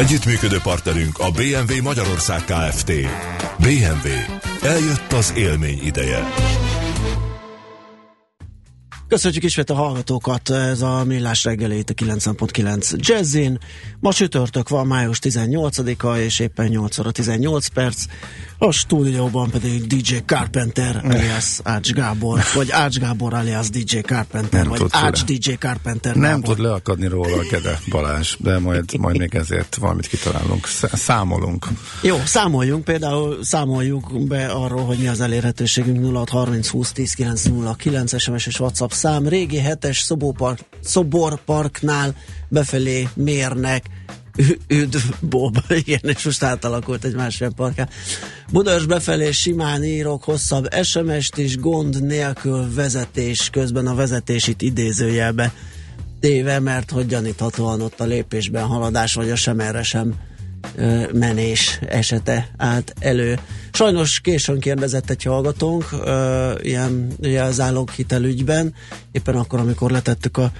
[0.00, 2.92] Együttműködő partnerünk a BMW Magyarország Kft.
[3.58, 4.08] BMW.
[4.62, 6.28] Eljött az élmény ideje.
[9.10, 13.58] Köszönjük ismét a hallgatókat, ez a Millás reggelét a 90.9 Jazzin.
[14.00, 18.04] Ma csütörtök van, május 18-a, és éppen 8 óra 18 perc.
[18.58, 24.68] A stúdióban pedig DJ Carpenter alias Ács Gábor, vagy Ács Gábor alias DJ Carpenter, Nem
[24.68, 25.24] vagy Ács le.
[25.24, 26.54] DJ Carpenter Nem Gábor.
[26.54, 30.66] tud leakadni róla a Gede Balázs, de majd, majd még ezért valamit kitalálunk.
[30.66, 31.66] Sz- Számolunk.
[32.02, 38.46] Jó, számoljunk, például számoljuk be arról, hogy mi az elérhetőségünk 0630 20 10 909 SMS
[38.46, 39.28] és WhatsApp szám.
[39.28, 42.14] Régi hetes Szoborpark, Szoborparknál
[42.48, 43.84] befelé mérnek
[44.68, 47.88] Üdv Bob, igen, és most átalakult egy másik parká.
[48.52, 55.52] Budaörs befelé simán írok hosszabb SMS-t is, gond nélkül vezetés, közben a vezetését idézőjelbe
[56.20, 60.14] téve, mert hogy gyaníthatóan ott a lépésben haladás, vagy a sem erre sem
[61.12, 63.38] menés esete állt elő.
[63.72, 68.74] Sajnos későn kérdezett egy hallgatónk ö, ilyen jelzáloghitelügyben,
[69.12, 70.52] éppen akkor, amikor letettük a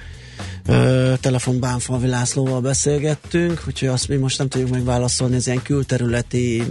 [0.65, 6.63] ö, telefon Bánfalvi Lászlóval beszélgettünk, úgyhogy azt mi most nem tudjuk megválaszolni, ez ilyen külterületi,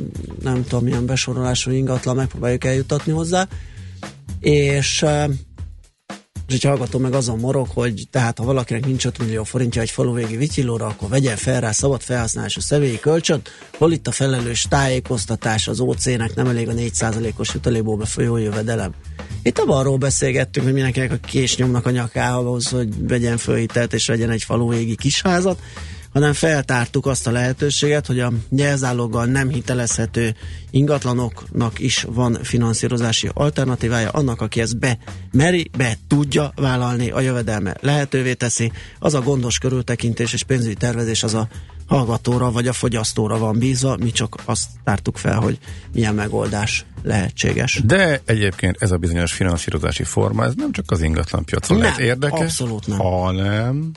[0.43, 3.49] nem tudom, milyen besorolású ingatlan, megpróbáljuk eljutatni hozzá.
[4.41, 5.25] És ö,
[6.51, 9.91] és egy hallgató meg azon morog, hogy tehát ha valakinek nincs 5 millió forintja egy
[9.91, 13.49] faluvégi vityilóra, akkor vegyen fel rá szabad felhasználású személyi kölcsönt.
[13.79, 18.95] Hol itt a felelős tájékoztatás az OC-nek nem elég a 4%-os jutalékból befolyó jövedelem.
[19.43, 24.07] Itt abban arról beszélgettünk, hogy mindenkinek a kés nyomnak a nyakához, hogy vegyen fölhitelt és
[24.07, 25.61] vegyen egy faluvégi kisházat,
[26.13, 30.35] hanem feltártuk azt a lehetőséget, hogy a jelzáloggal nem hitelezhető
[30.71, 34.99] ingatlanoknak is van finanszírozási alternatívája, annak, aki ezt be
[35.33, 41.23] meri, be tudja vállalni, a jövedelme lehetővé teszi, az a gondos körültekintés és pénzügyi tervezés
[41.23, 41.49] az a
[41.87, 45.59] hallgatóra vagy a fogyasztóra van bízva, mi csak azt tártuk fel, hogy
[45.93, 47.81] milyen megoldás lehetséges.
[47.85, 52.01] De egyébként ez a bizonyos finanszírozási forma, ez nem csak az ingatlan piacon Nem, lehet
[52.01, 52.99] érdekes, abszolút nem.
[52.99, 53.93] hanem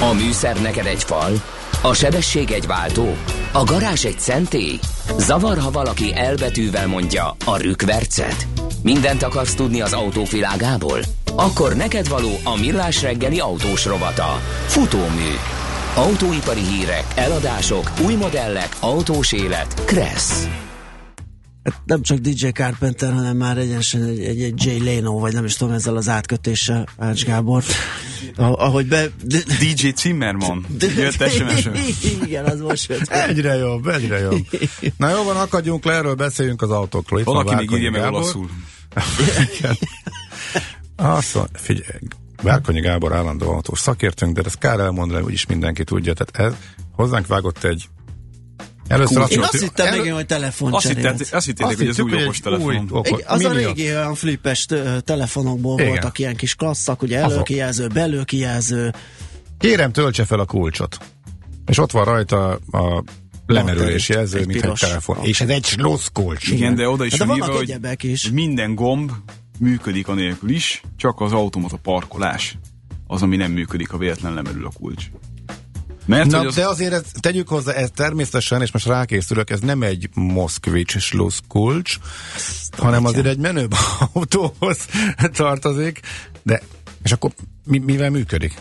[0.00, 1.42] A műszer neked egy fal,
[1.82, 3.16] a sebesség egy váltó,
[3.52, 4.78] a garázs egy szentély.
[5.18, 8.46] Zavar, ha valaki elbetűvel mondja a rükvercet.
[8.82, 11.00] Mindent akarsz tudni az autók világából?
[11.36, 14.40] Akkor neked való a millás reggeli autós rovata.
[14.66, 15.30] Futómű.
[15.94, 19.84] Autóipari hírek, eladások, új modellek, autós élet.
[19.84, 20.48] Kressz.
[21.64, 25.44] Hát nem csak DJ Carpenter, hanem már egyenesen egy, egy, egy Jay Leno, vagy nem
[25.44, 27.62] is tudom, ezzel az átkötéssel, Ács Gábor.
[28.36, 29.06] Ah- Ahogy be...
[29.60, 30.66] DJ Zimmerman.
[30.96, 31.68] Jött sms
[32.24, 33.08] Igen, az most jött.
[33.08, 34.46] egyre jobb, egyre jobb.
[34.96, 37.20] Na jó van, akadjunk le, erről beszéljünk az autókról.
[37.20, 38.48] Itt Valaki még írja meg olaszul.
[40.96, 41.98] Azt mondja, figyelj,
[42.42, 46.12] Várkonyi Gábor állandó autós szakértőnk, de ezt kár elmondani, úgyis mindenki tudja.
[46.14, 46.58] Tehát ez
[46.92, 47.88] hozzánk vágott egy
[48.88, 52.00] Először azt Én azt hittem elő- még, hogy telefon Azt, hittet, azt hittétek, hogy ez
[52.00, 52.86] új egy okos telefon.
[52.90, 54.66] okos- az a mini- régi olyan flippes
[55.04, 55.88] telefonokból Igen.
[55.90, 58.92] voltak ilyen kis klasszak, ugye előkijelző, belőkijelző,
[59.58, 60.98] Kérem, töltse fel a kulcsot.
[61.66, 63.04] És ott van rajta a
[63.46, 65.16] lemerülés jelző, egy mint egy telefon.
[65.22, 66.48] És ez egy slossz kulcs.
[66.48, 68.30] Igen, de oda is de van írva, hogy is.
[68.30, 69.10] minden gomb
[69.58, 72.58] működik anélkül is, csak az automata parkolás
[73.06, 75.04] az, ami nem működik, ha véletlen lemerül a kulcs.
[76.06, 79.82] Mert Na, az, de azért ezt, tegyük hozzá, ez természetesen, és most rákészülök, ez nem
[79.82, 81.98] egy Moszkvics slusz kulcs,
[82.76, 83.74] hanem azért egy menőbb
[84.12, 84.78] autóhoz
[85.32, 86.00] tartozik,
[86.42, 86.62] de
[87.02, 87.30] és akkor
[87.64, 88.60] mi, mivel működik?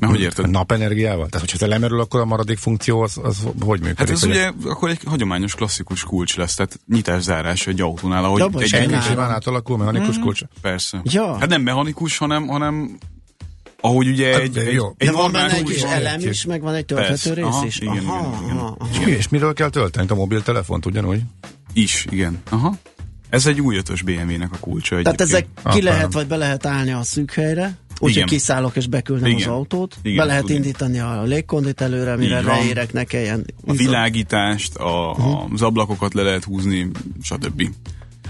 [0.00, 0.50] mert hogy érted?
[0.50, 1.28] Napenergiával?
[1.28, 3.98] Tehát, hogyha te lemerül, akkor a maradék funkció az, az hogy működik?
[3.98, 8.72] Hát ez ugye akkor egy hagyományos klasszikus kulcs lesz, tehát nyitás-zárás egy autónál, ahogy is
[8.72, 10.42] egy, Ennyi simán átalakul, mechanikus kulcs?
[10.60, 11.00] Persze.
[11.04, 11.38] Ja.
[11.38, 12.98] Hát nem mechanikus, hanem, hanem
[13.80, 14.94] ahogy ugye Hát, egy, egy, jó.
[14.96, 17.78] egy de van benne egy kis elem is, meg van egy tölthető rész Aha, is.
[17.80, 18.56] igen, igen, aha, igen.
[18.56, 18.90] aha, aha.
[18.92, 20.08] És, mi, és miről kell tölteni?
[20.08, 21.20] A mobiltelefont ugyanúgy?
[21.72, 22.38] Is, igen.
[22.50, 22.76] Aha.
[23.30, 25.74] Ez egy új ötös BMW-nek a kulcsa Tehát ezek egyébként.
[25.74, 28.26] ki lehet, vagy be lehet állni a szűk helyre, úgyhogy Igen.
[28.26, 29.48] kiszállok és beküldöm Igen.
[29.48, 29.96] az autót.
[30.02, 30.56] Igen, be lehet tudni.
[30.56, 33.46] indítani a légkondit előre, mire leérek, ne kelljen.
[33.66, 36.90] A világítást, a, a, az ablakokat le lehet húzni,
[37.22, 37.62] stb.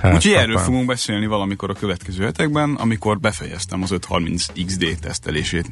[0.01, 0.65] Hát, Úgyhogy erről apám.
[0.65, 5.71] fogunk beszélni valamikor a következő hetekben, amikor befejeztem az 530 XD tesztelését.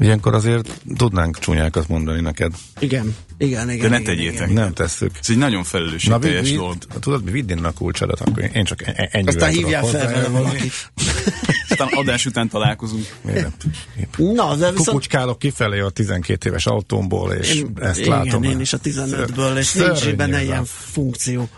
[0.00, 2.52] Ilyenkor azért tudnánk csúnyákat mondani neked.
[2.78, 3.82] Igen, igen, igen.
[3.82, 4.50] De ne igen, tegyétek.
[4.50, 4.62] igen.
[4.62, 5.10] Nem tesszük.
[5.20, 6.76] Ez egy nagyon Na, felelősségteljes dolog.
[7.00, 10.12] tudod, mi vidd innen a kulcsodat, akkor én- csak e- ennyivel Aztán tudok hívjál fel
[10.12, 10.72] vele valakit.
[11.68, 13.06] Aztán adás után találkozunk.
[13.22, 13.64] Miért?
[14.16, 14.86] Na, de viszont...
[14.86, 18.42] Kukucskálok kifelé a 12 éves autómból, és Én, ezt igen, látom.
[18.42, 21.48] én is a 15-ből, és nincs benne ilyen funkció.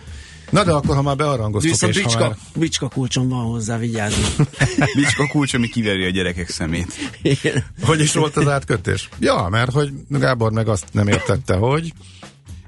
[0.51, 2.37] Na de akkor, ha már bearangoztuk, Viszont és ha bicska, már...
[2.55, 4.25] bicska kulcsom van hozzá, vigyázni.
[4.97, 6.93] Bicska kulcs, ami kiveri a gyerekek szemét.
[7.23, 7.65] Igen.
[7.83, 9.09] Hogy is volt az átkötés?
[9.19, 11.93] Ja, mert hogy Gábor meg azt nem értette, hogy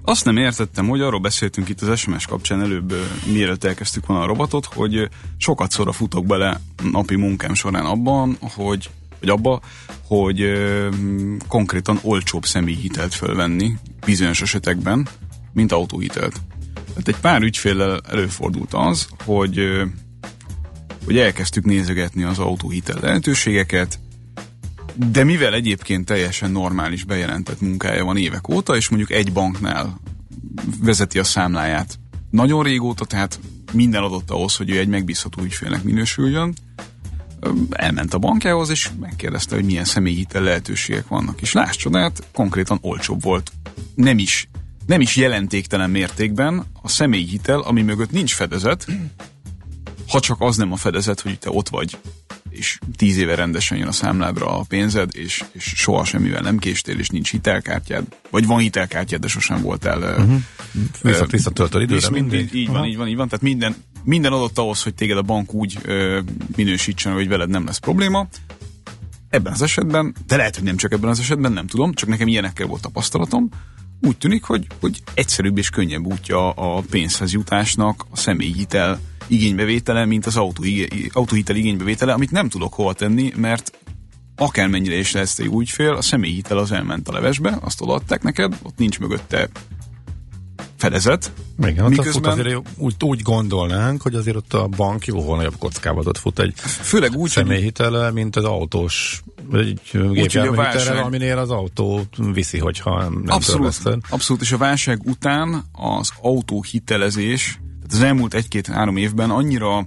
[0.02, 2.94] Azt nem értettem, hogy arról beszéltünk itt az SMS kapcsán előbb,
[3.32, 8.90] mielőtt elkezdtük volna a robotot, hogy sokat szóra futok bele napi munkám során abban, hogy
[9.20, 9.60] vagy abba,
[10.06, 10.88] hogy ö,
[11.48, 15.08] konkrétan olcsóbb személyhitelt fölvenni bizonyos esetekben,
[15.52, 16.40] mint autóhitelt.
[16.98, 19.60] Tehát egy pár ügyféllel előfordult az, hogy,
[21.04, 23.98] hogy elkezdtük nézegetni az autóhitel lehetőségeket,
[24.94, 30.00] de mivel egyébként teljesen normális bejelentett munkája van évek óta, és mondjuk egy banknál
[30.80, 31.98] vezeti a számláját
[32.30, 33.40] nagyon régóta, tehát
[33.72, 36.54] minden adott ahhoz, hogy ő egy megbízható ügyfélnek minősüljön,
[37.70, 41.40] elment a bankjához, és megkérdezte, hogy milyen személyhitel lehetőségek vannak.
[41.40, 43.52] És láss csodát, konkrétan olcsóbb volt.
[43.94, 44.48] Nem is,
[44.88, 48.86] nem is jelentéktelen mértékben a személyhitel, ami mögött nincs fedezet,
[50.08, 51.98] ha csak az nem a fedezet, hogy te ott vagy,
[52.50, 56.98] és tíz éve rendesen jön a számládra a pénzed, és, és soha semmivel nem késtél,
[56.98, 60.40] és nincs hitelkártyád, vagy van hitelkártyád, de sosem voltál uh-huh.
[61.02, 62.54] visszat, visszatöltöd időre Visz, mind, mindig.
[62.54, 63.28] így van, így van, így van.
[63.28, 66.20] Tehát minden, minden adott ahhoz, hogy téged a bank úgy ö,
[66.56, 68.28] minősítsen, hogy veled nem lesz probléma.
[69.28, 72.28] Ebben az esetben, de lehet, hogy nem csak ebben az esetben, nem tudom, csak nekem
[72.28, 73.48] ilyenekkel volt tapasztalatom,
[74.00, 80.26] úgy tűnik, hogy, hogy egyszerűbb és könnyebb útja a pénzhez jutásnak a személyhitel igénybevétele, mint
[80.26, 80.62] az autó,
[81.12, 83.72] autóhitel igénybevétele, amit nem tudok hova tenni, mert
[84.36, 88.76] akármennyire is lesz egy ügyfél, a személyhitel az elment a levesbe, azt odaadták neked, ott
[88.76, 89.48] nincs mögötte
[90.76, 91.32] fedezet.
[91.58, 96.38] Igen, Miközben- azért úgy, úgy gondolnánk, hogy azért ott a bank jóval nagyobb kockázat fut
[96.38, 99.22] egy Főleg úgy, hogy személyhitele, mint az autós
[99.52, 104.00] egy gépjárműhitele, válság- aminél az autó viszi, hogyha nem Abszolút, törleszted.
[104.08, 109.84] abszolút, és a válság után az autóhitelezés, tehát az elmúlt egy-két-három évben annyira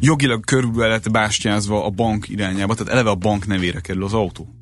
[0.00, 4.54] jogilag körülbelül lett bástyázva a bank irányába, tehát eleve a bank nevére kerül az autó.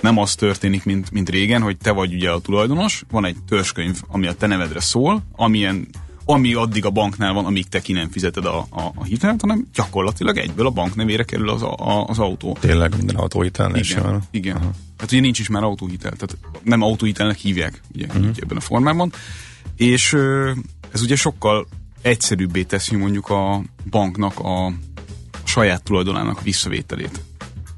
[0.00, 4.02] Nem az történik, mint, mint régen, hogy te vagy ugye a tulajdonos, van egy törzskönyv,
[4.08, 5.88] ami a te nevedre szól, amilyen,
[6.24, 9.68] ami addig a banknál van, amíg te ki nem fizeted a, a, a hitelt, hanem
[9.74, 12.56] gyakorlatilag egyből a bank nevére kerül az, a, az autó.
[12.60, 14.22] Tényleg minden autóhitelnél is van.
[14.30, 14.60] igen.
[14.98, 18.26] Hát ugye nincs is már autóhitel, tehát nem autóhitelnek hívják ugye, uh-huh.
[18.42, 19.12] ebben a formában.
[19.76, 20.12] És
[20.92, 21.66] ez ugye sokkal
[22.02, 24.72] egyszerűbbé teszi mondjuk a banknak a
[25.44, 27.20] saját tulajdonának a visszavételét.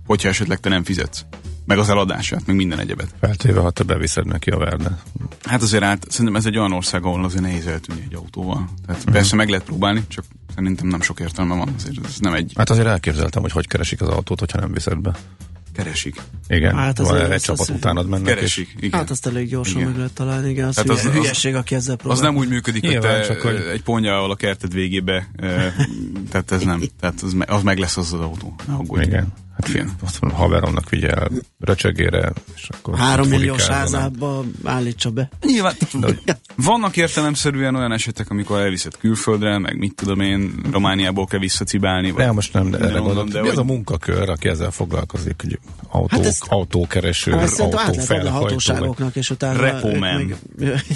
[0.07, 1.25] Hogyha esetleg te nem fizetsz.
[1.67, 3.15] Meg az eladását, meg minden egyebet.
[3.21, 4.99] Feltéve, ha te beviszed neki a verde.
[5.45, 8.69] Hát azért át, szerintem ez egy olyan ország, ahol azért nehéz eltűnni egy autóval.
[8.87, 9.15] Tehát uh-huh.
[9.15, 10.25] persze meg lehet próbálni, csak
[10.55, 11.69] szerintem nem sok értelme van.
[11.79, 14.99] Azért ez nem egy Hát azért elképzeltem, hogy hogy keresik az autót, hogyha nem viszed
[14.99, 15.15] be.
[15.73, 16.21] keresik.
[16.49, 18.35] Igen, Hát azért van egy azt csapat utánad mennek.
[18.35, 18.99] Keresik, És igen.
[19.01, 19.89] Hát azt elég gyorsan Igen.
[19.89, 20.69] meg lehet találni, igen.
[20.69, 22.21] Az, hát az- az, az- hülyeség, aki ezzel Az próbál.
[22.21, 25.75] nem úgy működik, hogy Nyilván, te csak hogy- egy ponyával a kerted végébe, e,
[26.31, 28.55] tehát ez nem, tehát az, me- az meg lesz az az autó.
[28.67, 29.03] Ne aggódj.
[29.05, 29.33] Igen.
[29.57, 29.91] Hát Igen.
[30.05, 31.31] azt mondom, haveromnak vigyel
[31.61, 32.99] röcsögére, és akkor...
[32.99, 33.75] Három furikázzanak.
[33.75, 35.29] házába állítsa be.
[35.43, 35.75] Nyilván,
[36.55, 42.11] vannak értelemszerűen olyan esetek, amikor elviszed külföldre, meg mit tudom én, Romániából kell visszacibálni.
[42.11, 43.29] Vagy Nem, most nem, de erre gondolok.
[43.29, 45.59] de Mi az hogy- a munkakör, aki ezzel foglalkozik, hogy
[45.89, 48.23] autó, Hát ezt- autókereső, Hát a autófelhajtó.
[48.31, 49.61] vagy- hatóságoknak, és utána...
[49.61, 50.15] Repo ők man.
[50.15, 50.37] meg-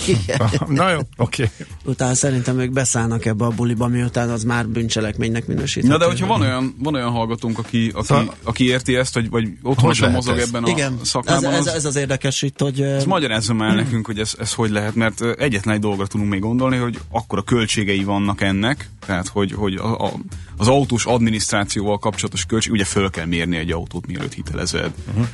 [0.07, 0.51] Igen.
[0.69, 1.51] Na jó, oké.
[1.85, 5.93] utána szerintem ők beszállnak ebbe a buliba, miután az már bűncselekménynek minősíthető.
[5.93, 9.31] Na de hogyha van olyan, van olyan hallgatónk, aki, aki, Szóval- aki érti ezt, vagy,
[9.31, 10.49] vagy otthonosan lehet mozog ez?
[10.49, 12.81] ebben a Igen, ez, szakmában, ez, az, ez az érdekes itt, hogy...
[12.81, 16.41] Ez magyarázza már nekünk, hogy ez, ez hogy lehet, mert egyetlen egy dolgra tudunk még
[16.41, 20.13] gondolni, hogy akkora költségei vannak ennek, tehát hogy, hogy a, a,
[20.57, 25.27] az autós adminisztrációval kapcsolatos költség, ugye föl kell mérni egy autót, mielőtt hitelezed, uh-huh.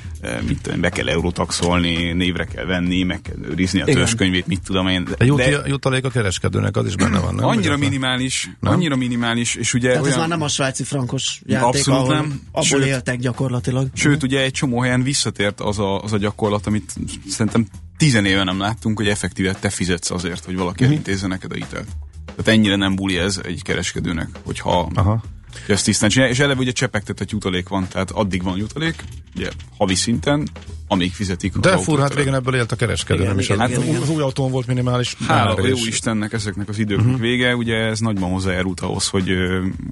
[0.46, 4.88] mit tudom, be kell eurotaxolni, névre kell venni, meg kell őrizni a törzskönyvét, mit tudom
[4.88, 5.08] én.
[5.18, 7.44] A jut, jutalék a kereskedőnek az is benne van, nem?
[7.44, 8.72] annyira a- minimális, Nem?
[8.72, 10.18] annyira minimális, és ugye Tehát ez olyan...
[10.18, 12.40] már nem a svájci frankos játék, Abszolút ahol nem.
[12.52, 13.88] abból Sőt- éltek gyakorlatilag.
[13.94, 16.94] Sőt, ugye egy csomó helyen visszatért az a, az a gyakorlat, amit
[17.28, 20.92] szerintem tizen éve nem láttunk, hogy effektíve te fizetsz azért, hogy valaki Mhm.
[20.92, 21.88] elintézze neked a hitelt.
[22.24, 25.22] Tehát ennyire nem buli ez egy kereskedőnek, hogyha Aha.
[25.66, 26.32] hogy ezt tisztán csinálja.
[26.32, 29.04] És eleve ugye csepegtetett jutalék van, tehát addig van jutalék,
[29.36, 30.48] ugye havi szinten,
[30.88, 33.60] amíg fizetik az De fur, hát régen ebből élt a kereskedő, Igen, nem is igen,
[33.60, 34.02] az, igen, igen.
[34.02, 35.16] az új autón volt minimális.
[35.26, 37.20] Hála jó Istennek ezeknek az időknek uh-huh.
[37.20, 39.30] vége, ugye ez nagyban hozzájárult ahhoz, hogy,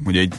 [0.05, 0.35] hogy egy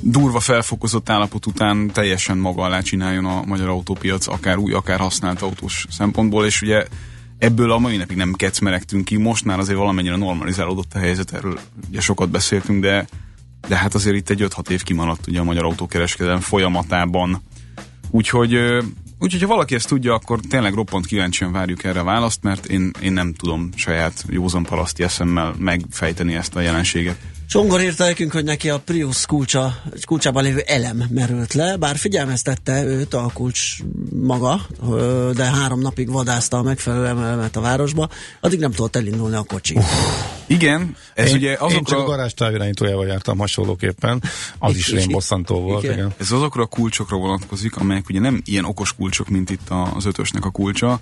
[0.00, 5.42] durva felfokozott állapot után teljesen maga alá csináljon a magyar autópiac, akár új, akár használt
[5.42, 6.86] autós szempontból, és ugye
[7.38, 11.58] ebből a mai napig nem kecmeregtünk ki, most már azért valamennyire normalizálódott a helyzet, erről
[11.88, 13.06] ugye sokat beszéltünk, de,
[13.68, 17.42] de hát azért itt egy 5-6 év kimaradt ugye a magyar autókereskedelem folyamatában.
[18.10, 18.58] Úgyhogy
[19.20, 22.90] Úgyhogy ha valaki ezt tudja, akkor tényleg roppant kíváncsian várjuk erre a választ, mert én,
[23.00, 27.18] én nem tudom saját józan paraszti eszemmel megfejteni ezt a jelenséget.
[27.48, 32.84] Csongor írta nekünk, hogy neki a Prius kulcsa, kulcsában lévő elem merült le, bár figyelmeztette
[32.84, 33.76] őt a kulcs
[34.22, 34.60] maga,
[35.34, 38.08] de három napig vadászta a megfelelő elemet a városba,
[38.40, 39.74] addig nem tudott elindulni a kocsi.
[39.74, 39.84] Uh.
[40.46, 41.76] Igen, ez én, ugye azokra...
[41.76, 44.22] Én csak a garázs távirányítójával jártam hasonlóképpen,
[44.58, 45.82] az is bosszantó volt.
[45.82, 45.96] Igen.
[45.96, 46.14] igen.
[46.18, 50.44] Ez azokra a kulcsokra vonatkozik, amelyek ugye nem ilyen okos kulcsok, mint itt az ötösnek
[50.44, 51.00] a kulcsa,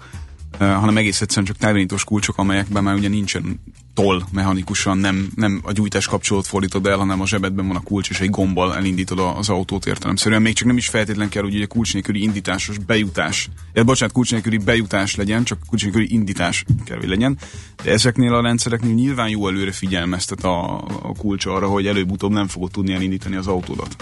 [0.58, 3.60] hanem egész egyszerűen csak távirányítós kulcsok, amelyekben már ugye nincsen
[3.94, 8.10] toll mechanikusan, nem, nem a gyújtás kapcsolót fordítod el, hanem a zsebedben van a kulcs,
[8.10, 10.42] és egy gombbal elindítod az autót értelemszerűen.
[10.42, 14.32] Még csak nem is feltétlen kell, hogy ugye kulcs nélküli indításos bejutás, ja, bocsánat, kulcs
[14.32, 17.38] nélküli bejutás legyen, csak kulcs nélküli indítás kell, hogy legyen.
[17.82, 22.48] De ezeknél a rendszereknél nyilván jó előre figyelmeztet a, a kulcs arra, hogy előbb-utóbb nem
[22.48, 23.96] fogod tudni elindítani az autódat.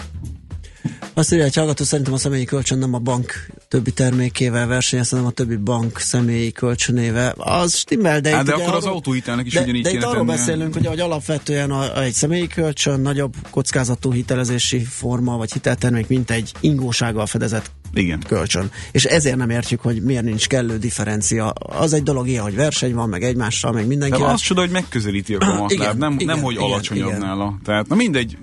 [1.17, 5.25] Azt írja, hogy hallgató szerintem a személyi kölcsön nem a bank többi termékével versenyez, hanem
[5.25, 7.33] a többi bank személyi kölcsönével.
[7.37, 10.23] Az stimmel, de hát, de akkor arról, az autóhitelnek is de, ugyanígy de itt arról
[10.23, 16.07] beszélünk, hogy, hogy alapvetően a, a, egy személyi kölcsön nagyobb kockázatú hitelezési forma, vagy hiteltermék,
[16.07, 18.19] mint egy ingósággal fedezett igen.
[18.27, 18.71] kölcsön.
[18.91, 21.49] És ezért nem értjük, hogy miért nincs kellő differencia.
[21.59, 24.27] Az egy dolog ilyen, hogy verseny van, meg egymással, meg mindenkivel.
[24.27, 27.19] De az csoda, hogy megközelíti a kamatláb, nem, igen, nem hogy igen, alacsonyabb igen.
[27.19, 27.59] nála.
[27.63, 28.37] Tehát, na mindegy,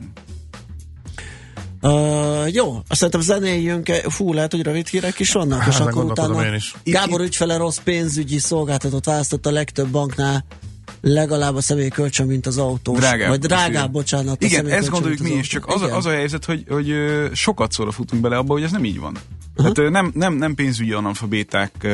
[1.83, 6.05] Uh, jó, azt szerintem zenéljünk, fú, lehet, hogy rövid hírek is vannak, hát, és akkor
[6.05, 6.75] utána én is.
[6.85, 10.45] Gábor ügyfele rossz pénzügyi szolgáltatót választott a legtöbb banknál,
[11.01, 12.95] legalább a személyi kölcsön, mint az autó.
[12.95, 13.29] Drágább.
[13.29, 14.43] Vagy drágább, bocsánat.
[14.43, 16.95] Igen, ezt gondoljuk mi is, csak az, az a helyzet, hogy, hogy
[17.33, 19.17] sokat szóra futunk bele abba, hogy ez nem így van.
[19.57, 19.73] Uh-huh.
[19.73, 21.87] Tehát nem, nem, nem pénzügyi analfabéták,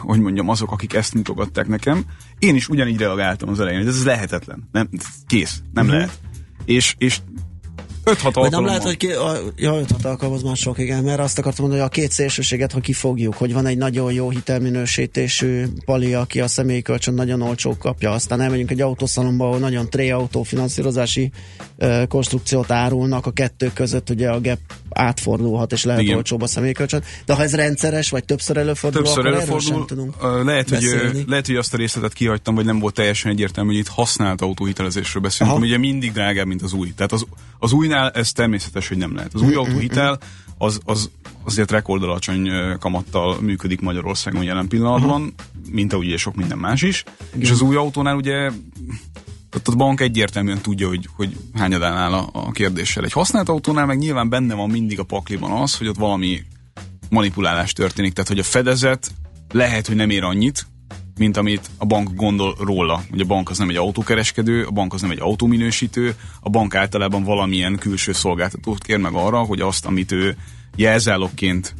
[0.00, 2.04] hogy mondjam, azok, akik ezt mutogatták nekem.
[2.38, 4.68] Én is ugyanígy reagáltam az elején, hogy ez lehetetlen.
[4.72, 4.88] Nem,
[5.26, 6.00] kész, nem uh-huh.
[6.00, 6.18] lehet.
[6.64, 7.20] És, és
[8.04, 8.50] 5-6 alkalommal.
[8.50, 11.64] nem lehet, hogy ki, a, ja, 5-6 alkalom az már sok, igen, mert azt akartam
[11.64, 16.40] mondani, hogy a két szélsőséget, ha kifogjuk, hogy van egy nagyon jó hitelminősítésű pali, aki
[16.40, 21.30] a személyi kölcsön nagyon olcsó kapja, aztán elmegyünk egy autószalomba, ahol nagyon tré autó finanszírozási
[21.78, 24.58] uh, konstrukciót árulnak, a kettő között ugye a gap
[24.90, 26.16] átfordulhat, és lehet Igen.
[26.16, 27.02] olcsóbb a személykölcsön.
[27.24, 30.14] De ha ez rendszeres, vagy többször előfordul, többször akkor előfordul, sem tudunk
[30.44, 33.88] lehet, hogy, lehet, hogy azt a részletet kihagytam, vagy nem volt teljesen egyértelmű, hogy itt
[33.88, 36.92] használt autóhitelezésről beszélünk, ami ugye mindig drágább, mint az új.
[36.96, 37.26] Tehát az,
[37.58, 39.34] az újnál ez természetes, hogy nem lehet.
[39.34, 40.18] Az új autóhitel
[40.58, 41.10] az, az
[41.44, 45.72] azért rekordalacsony kamattal működik Magyarországon jelen pillanatban, uh-huh.
[45.72, 47.04] mint ahogy sok minden más is.
[47.28, 47.40] Igen.
[47.40, 48.50] És az új autónál ugye
[49.50, 53.04] tehát a bank egyértelműen tudja, hogy, hogy hányadán áll a, a kérdéssel.
[53.04, 56.42] Egy használt autónál meg nyilván benne van mindig a pakliban az, hogy ott valami
[57.08, 58.12] manipulálás történik.
[58.12, 59.10] Tehát, hogy a fedezet
[59.52, 60.66] lehet, hogy nem ér annyit,
[61.20, 63.02] mint amit a bank gondol róla.
[63.12, 66.74] Ugye a bank az nem egy autókereskedő, a bank az nem egy autóminősítő, a bank
[66.74, 70.36] általában valamilyen külső szolgáltatót kér meg arra, hogy azt, amit ő
[70.76, 71.74] jelzálogként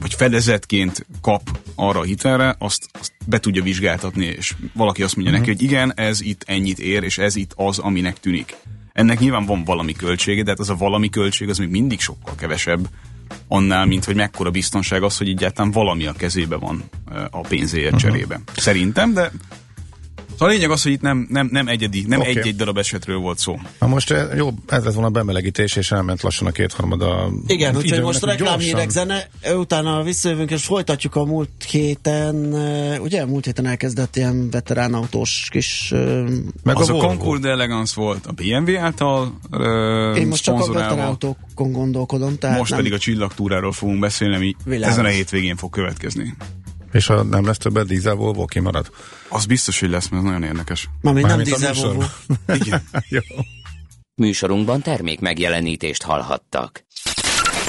[0.00, 5.34] vagy fedezetként kap arra a hitelre, azt, azt be tudja vizsgáltatni, és valaki azt mondja
[5.34, 8.56] neki, hogy igen, ez itt ennyit ér, és ez itt az, aminek tűnik.
[8.92, 12.34] Ennek nyilván van valami költsége, de hát az a valami költség az még mindig sokkal
[12.34, 12.88] kevesebb
[13.48, 16.84] annál, mint hogy mekkora biztonság az, hogy egyáltalán valami a kezébe van
[17.30, 18.40] a pénzéért cserébe.
[18.56, 19.30] Szerintem, de
[20.38, 22.36] Szóval a lényeg az, hogy itt nem, nem, nem egyedi, nem okay.
[22.36, 23.58] egy-egy darab esetről volt szó.
[23.80, 27.30] Na most eh, jó, ez lett volna a bemelegítés, és elment lassan a kétharmada.
[27.46, 32.36] Igen, úgyhogy most reklámhírek zene, utána visszajövünk, és folytatjuk a múlt héten,
[33.00, 35.92] ugye múlt héten elkezdett ilyen veterán autós kis...
[36.62, 40.72] Meg az a, a Concord Elegance volt a BMW által uh, Én most csak a
[40.72, 42.38] veterán autókon gondolkodom.
[42.38, 42.78] Tehát most nem...
[42.78, 44.96] pedig a csillagtúráról fogunk beszélni, ami Világos.
[44.96, 46.36] ezen a hétvégén fog következni.
[46.96, 48.90] És ha nem lesz többet dízel Volvo, kimarad?
[49.28, 50.88] Az biztos, hogy lesz, mert ez nagyon érdekes.
[51.00, 52.02] Mármint nem dízel Volvo.
[52.64, 52.82] Igen.
[53.08, 53.20] Jó.
[54.14, 56.84] Műsorunkban termék megjelenítést hallhattak.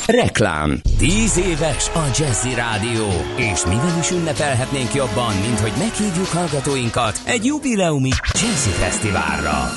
[0.07, 0.81] Reklám.
[0.97, 7.45] Tíz éves a Jazzy Rádió, és mivel is ünnepelhetnénk jobban, mint hogy meghívjuk hallgatóinkat egy
[7.45, 9.69] jubileumi Jazzy Fesztiválra.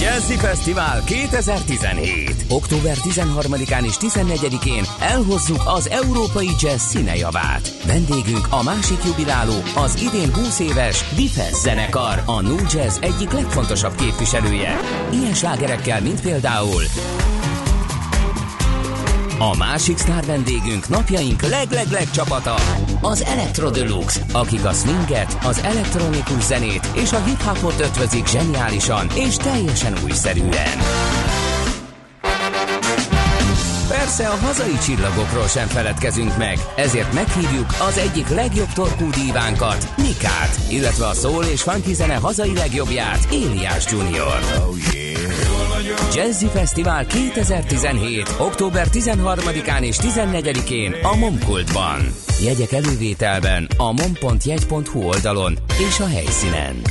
[0.00, 2.44] Jazzy Fesztivál 2017.
[2.48, 7.84] Október 13-án és 14-én elhozzuk az európai jazz színejavát.
[7.86, 13.94] Vendégünk a másik jubiláló, az idén 20 éves Difes zenekar, a New Jazz egyik legfontosabb
[13.94, 14.80] képviselője.
[15.12, 16.82] Ilyen slágerekkel, mint például
[19.38, 22.54] a másik sztár vendégünk napjaink leglegleg csapata,
[23.00, 29.36] az Electro Deluxe, akik a swinget, az elektronikus zenét és a hip-hopot ötvözik zseniálisan és
[29.36, 30.78] teljesen újszerűen.
[33.98, 40.60] Persze a hazai csillagokról sem feledkezünk meg, ezért meghívjuk az egyik legjobb torkú dívánkat, Nikát,
[40.68, 44.38] illetve a szól és funky zene hazai legjobbját, Éliás Junior.
[44.58, 45.08] Oh yeah.
[46.14, 48.34] Jazzy Fesztivál 2017.
[48.38, 52.14] október 13-án és 14-én a Momkultban.
[52.42, 56.82] Jegyek elővételben a mom.jegy.hu oldalon és a helyszínen.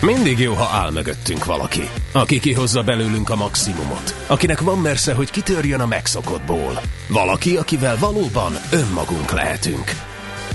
[0.00, 5.30] Mindig jó, ha áll mögöttünk valaki, aki kihozza belőlünk a maximumot, akinek van mersze, hogy
[5.30, 6.80] kitörjön a megszokottból.
[7.08, 9.84] Valaki, akivel valóban önmagunk lehetünk.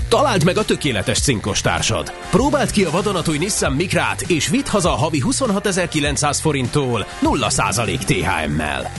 [0.08, 2.12] Találd meg a tökéletes cinkos társad.
[2.30, 8.92] Próbáld ki a vadonatúj Nissan Mikrát, és vidd haza a havi 26.900 forinttól 0% THM-mel.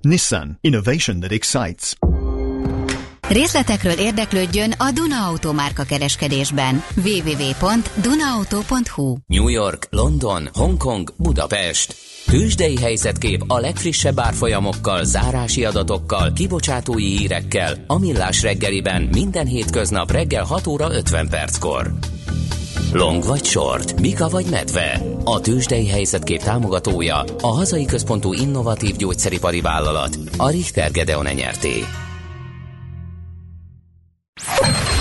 [0.00, 0.58] Nissan.
[0.60, 2.11] Innovation that excites.
[3.32, 6.82] Részletekről érdeklődjön a Duna Auto márka kereskedésben.
[6.94, 11.94] www.dunaauto.hu New York, London, Hongkong, Budapest.
[12.26, 20.44] Tőzsdei helyzetkép a legfrissebb árfolyamokkal, zárási adatokkal, kibocsátói hírekkel, a millás reggeliben minden hétköznap reggel
[20.44, 21.92] 6 óra 50 perckor.
[22.92, 25.02] Long vagy short, Mika vagy medve.
[25.24, 31.84] A tőzsdei helyzetkép támogatója, a hazai központú innovatív gyógyszeripari vállalat, a Richter Gedeon nyerté.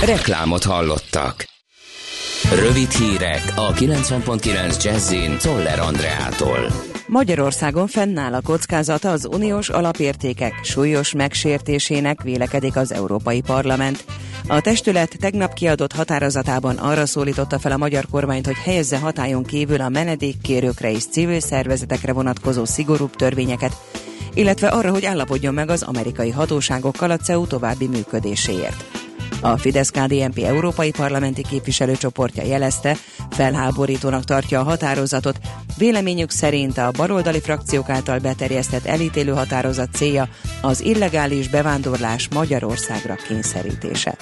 [0.06, 1.46] Reklámot hallottak.
[2.56, 6.72] Rövid hírek a 90.9 Jazzin Toller Andreától.
[7.08, 14.04] Magyarországon fennáll a kockázata az uniós alapértékek súlyos megsértésének vélekedik az Európai Parlament.
[14.48, 19.82] A testület tegnap kiadott határozatában arra szólította fel a magyar kormányt, hogy helyezze hatályon kívül
[19.82, 23.76] a menedékkérőkre és civil szervezetekre vonatkozó szigorúbb törvényeket,
[24.34, 28.91] illetve arra, hogy állapodjon meg az amerikai hatóságokkal a CEU további működéséért.
[29.42, 32.98] A Fidesz-KDNP európai parlamenti képviselőcsoportja jelezte,
[33.30, 35.40] felháborítónak tartja a határozatot.
[35.78, 40.30] Véleményük szerint a baloldali frakciók által beterjesztett elítélő határozat célja
[40.62, 44.16] az illegális bevándorlás Magyarországra kényszerítése.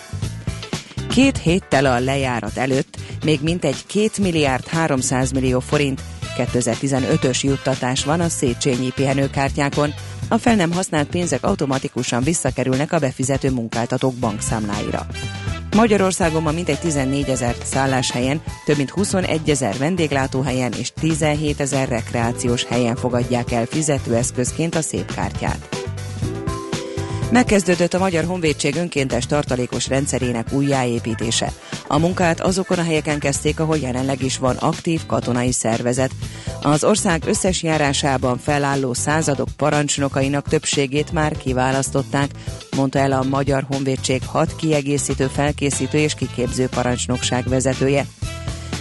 [1.09, 6.01] Két héttel a lejárat előtt még mintegy 2 milliárd 300 millió forint
[6.37, 9.93] 2015-ös juttatás van a Széchenyi pihenőkártyákon,
[10.29, 15.05] a fel nem használt pénzek automatikusan visszakerülnek a befizető munkáltatók bankszámláira.
[15.75, 22.63] Magyarországon ma mintegy 14 ezer szálláshelyen, több mint 21 ezer vendéglátóhelyen és 17 ezer rekreációs
[22.63, 25.78] helyen fogadják el fizetőeszközként a szép kártyát.
[27.31, 31.51] Megkezdődött a Magyar Honvédség önkéntes tartalékos rendszerének újjáépítése.
[31.87, 36.11] A munkát azokon a helyeken kezdték, ahol jelenleg is van aktív katonai szervezet.
[36.61, 42.31] Az ország összes járásában felálló századok parancsnokainak többségét már kiválasztották,
[42.75, 48.05] mondta el a Magyar Honvédség hat kiegészítő, felkészítő és kiképző parancsnokság vezetője.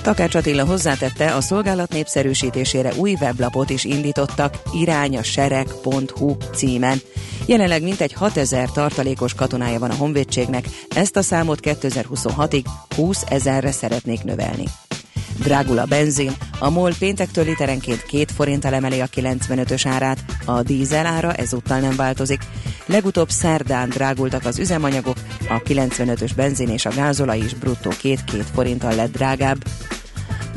[0.08, 7.00] Takács Attila hozzátette, a szolgálat népszerűsítésére új weblapot is indítottak irányasereg.hu címen.
[7.46, 12.64] Jelenleg mintegy 6000 tartalékos katonája van a honvédségnek, ezt a számot 2026-ig
[12.96, 14.64] 20 ezerre szeretnék növelni.
[15.38, 21.06] Drágul a benzin, a MOL péntektől literenként 2 forinttal emeli a 95-ös árát, a dízel
[21.06, 22.40] ára ezúttal nem változik.
[22.86, 25.16] Legutóbb szerdán drágultak az üzemanyagok,
[25.48, 28.16] a 95-ös benzin és a gázolaj is bruttó 2-2
[28.54, 29.64] forinttal lett drágább.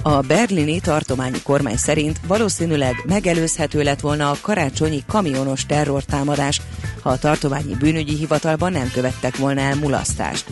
[0.04, 6.62] A berlini tartományi kormány szerint valószínűleg megelőzhető lett volna a karácsonyi kamionos terrortámadás,
[7.02, 10.46] ha a tartományi bűnügyi hivatalban nem követtek volna el mulasztást.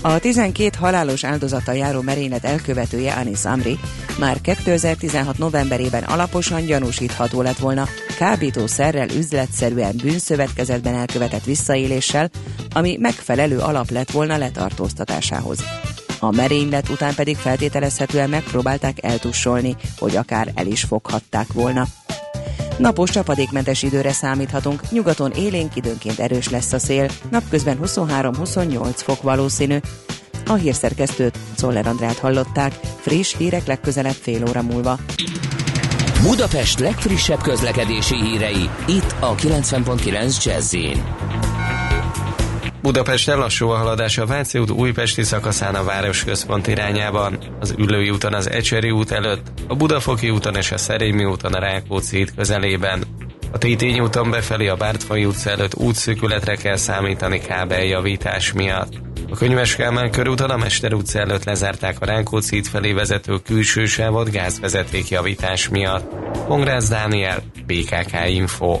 [0.00, 3.78] A 12 halálos áldozata járó merénylet elkövetője Anis Amri
[4.18, 12.30] már 2016 novemberében alaposan gyanúsítható lett volna kábítószerrel üzletszerűen bűnszövetkezetben elkövetett visszaéléssel,
[12.72, 15.64] ami megfelelő alap lett volna letartóztatásához.
[16.18, 21.86] A merénylet után pedig feltételezhetően megpróbálták eltussolni, hogy akár el is foghatták volna.
[22.78, 29.78] Napos csapadékmentes időre számíthatunk, nyugaton élénk időnként erős lesz a szél, napközben 23-28 fok valószínű.
[30.46, 34.98] A hírszerkesztőt, Szoller Andrát hallották, friss hírek legközelebb fél óra múlva.
[36.22, 40.74] Budapest legfrissebb közlekedési hírei, itt a 90.9 jazz
[42.86, 48.34] Budapest lassú a haladás a Váci út újpesti szakaszán a városközpont irányában, az Ülői úton
[48.34, 53.04] az Ecseri út előtt, a Budafoki úton és a Szerémi úton a Rákóczi út közelében.
[53.52, 58.92] A Tétény úton befelé a Bártfai utca előtt útszűkületre kell számítani kábeljavítás miatt.
[59.30, 64.30] A Könyves Kálmán körúton a Mester utca előtt lezárták a Rákóczi felé vezető külső sávot
[64.30, 66.14] gázvezeték javítás miatt.
[66.46, 68.80] Pongrász Dániel, BKK Info.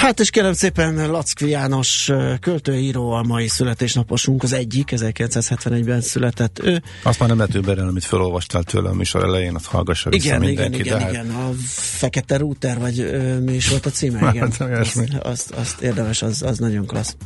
[0.00, 2.10] Hát és kérem szépen Lackvi János
[2.40, 6.82] költőíró a mai születésnaposunk, az egyik, 1971-ben született ő.
[7.02, 10.40] Azt már nem lehet többen, amit felolvastál tőlem a műsor elején, azt hallgassa vissza igen,
[10.40, 10.78] mindenki.
[10.78, 11.10] Igen, igen, hát...
[11.10, 14.52] igen, a Fekete Router, vagy ö, mi is volt a címe, igen.
[14.58, 17.16] Hát, azt, azt, azt érdemes, az, az nagyon klassz.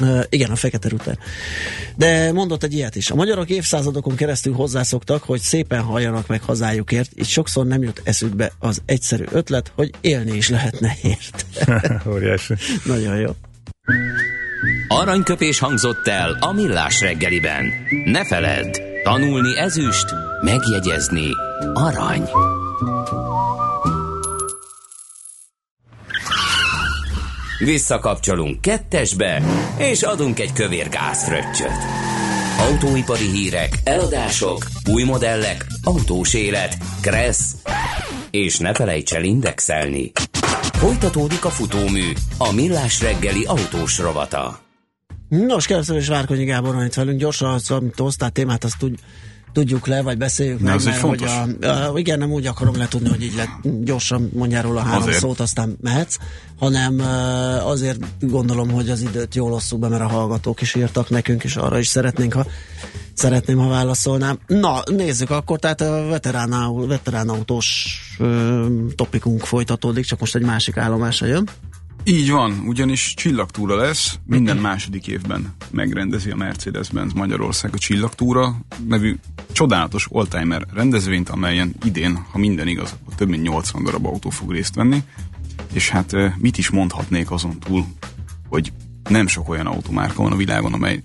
[0.00, 1.18] Uh, igen, a fekete ruter.
[1.96, 3.10] De mondott egy ilyet is.
[3.10, 8.52] A magyarok évszázadokon keresztül hozzászoktak, hogy szépen halljanak meg hazájukért, így sokszor nem jut eszükbe
[8.58, 11.46] az egyszerű ötlet, hogy élni is lehetne ért.
[12.12, 12.54] Óriási.
[12.84, 13.30] Nagyon jó.
[14.88, 17.72] Aranyköpés hangzott el a millás reggeliben.
[18.04, 20.06] Ne feledd, tanulni ezüst,
[20.42, 21.30] megjegyezni
[21.74, 22.28] arany.
[27.58, 29.42] Visszakapcsolunk kettesbe,
[29.78, 31.76] és adunk egy kövér gázfröccsöt.
[32.58, 37.54] Autóipari hírek, eladások, új modellek, autós élet, kressz,
[38.30, 40.12] és ne felejts el indexelni.
[40.72, 44.60] Folytatódik a futómű, a millás reggeli autós rovata.
[45.28, 47.18] Nos, keresztül és Várkonyi Gábor van itt velünk.
[47.18, 48.94] Gyorsan, amit hoztál témát, azt tud,
[49.58, 51.24] tudjuk le, vagy beszéljük Na, meg, mert hogy
[51.60, 55.18] a, a, igen, nem úgy akarom letudni, hogy így le, gyorsan mondjál róla három Azért.
[55.18, 56.16] szót, aztán mehetsz,
[56.58, 57.00] hanem
[57.64, 61.56] azért gondolom, hogy az időt jól osszuk be, mert a hallgatók is írtak nekünk, és
[61.56, 62.46] arra is szeretnénk, ha
[63.12, 64.38] szeretném, ha válaszolnám.
[64.46, 67.86] Na, nézzük akkor, tehát a veterán, veterán autós
[68.94, 71.48] topikunk folytatódik, csak most egy másik állomásra jön.
[72.08, 79.16] Így van, ugyanis csillagtúra lesz, minden második évben megrendezi a Mercedes-Benz Magyarország a csillagtúra nevű
[79.52, 84.74] csodálatos oldtimer rendezvényt, amelyen idén, ha minden igaz, több mint 80 darab autó fog részt
[84.74, 85.02] venni,
[85.72, 87.84] és hát eh, mit is mondhatnék azon túl,
[88.48, 88.72] hogy
[89.08, 91.02] nem sok olyan automárka van a világon, amely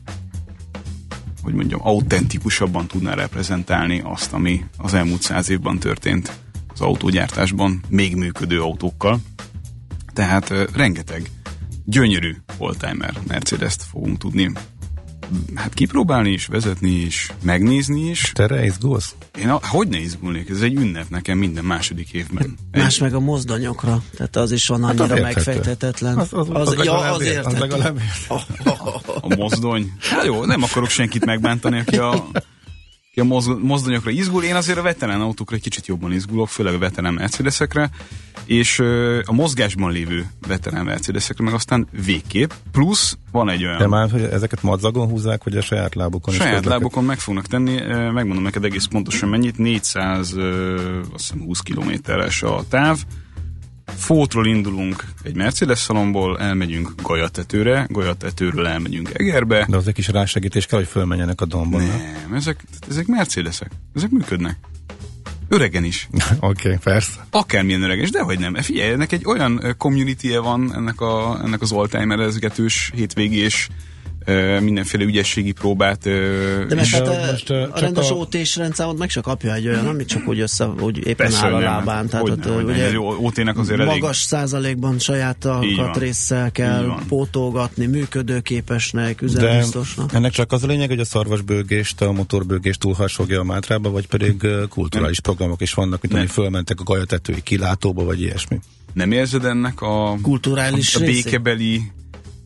[1.41, 6.31] hogy mondjam, autentikusabban tudná reprezentálni azt, ami az elmúlt száz évben történt
[6.73, 9.19] az autógyártásban még működő autókkal.
[10.13, 11.29] Tehát ö, rengeteg
[11.85, 14.51] gyönyörű oldtimer Mercedes-t fogunk tudni
[15.55, 18.31] hát kipróbálni is, vezetni is, megnézni is.
[18.33, 19.15] Te erre izgulsz?
[19.39, 20.49] Én a, hogy ne izgulnék?
[20.49, 22.57] Ez egy ünnep nekem minden második évben.
[22.71, 25.35] Más meg a mozdonyokra, tehát az is van Hát az annyira érthető.
[25.51, 26.17] megfejtetetlen.
[26.17, 27.59] Az- az- az ja, az ér- az érthető.
[27.59, 27.99] legalább
[29.21, 29.91] A mozdony.
[29.99, 32.27] Hát jó, nem akarok senkit megbántani, aki a,
[33.13, 34.43] aki a moz, mozdonyokra izgul.
[34.43, 37.89] Én azért a veterán autókra egy kicsit jobban izgulok, főleg a veterán Mercedesekre,
[38.45, 38.79] és
[39.25, 42.51] a mozgásban lévő veterán Mercedesekre, meg aztán végképp.
[42.71, 43.77] Plusz van egy olyan...
[43.77, 46.79] De már, hogy ezeket madzagon húzzák, vagy a saját lábukon is Saját közlekednek?
[46.79, 52.43] lábokon meg fognak tenni, megmondom neked egész pontosan mennyit, 400, ö, azt hiszem 20 kilométeres
[52.43, 52.97] a táv.
[53.95, 59.65] Fótról indulunk egy Mercedes szalomból, elmegyünk Gajatetőre, Gajatetőről elmegyünk Egerbe.
[59.69, 61.81] De az egy kis rásegítés kell, hogy fölmenjenek a dombon.
[61.81, 62.01] nem?
[62.21, 64.57] Nem, ezek, ezek Mercedesek, ezek működnek.
[65.47, 66.09] Öregen is.
[66.39, 67.25] Oké, okay, persze.
[67.29, 68.53] Akármilyen öregen is, de hogy nem.
[68.53, 73.69] Figyelj, ennek egy olyan community van ennek, a, ennek az oldtimerezgetős hétvégés
[74.61, 75.99] mindenféle ügyességi próbát.
[76.03, 79.87] De mert hát a, most, a rendes a- OT-s rendszámot meg se kapja egy olyan,
[79.87, 81.71] amit csak úgy össze, úgy éppen Persze, áll a hogy nem.
[81.73, 82.07] lábán.
[82.07, 82.71] Tehát Hogyne, ott, hogyne.
[82.73, 90.13] ugye Egy OT-nek azért elég- magas százalékban saját alkatrészsel kell pótolgatni, működőképesnek, De üzembiztosnak.
[90.13, 94.47] ennek csak az a lényeg, hogy a szarvasbőgést, a motorbőgést túlharsogja a Mátrába, vagy pedig
[94.69, 96.21] kulturális programok is vannak, mint Nem.
[96.21, 98.59] hogy fölmentek a gajatetői kilátóba, vagy ilyesmi.
[98.93, 101.23] Nem érzed ennek a, Kulturális a részét?
[101.23, 101.81] békebeli,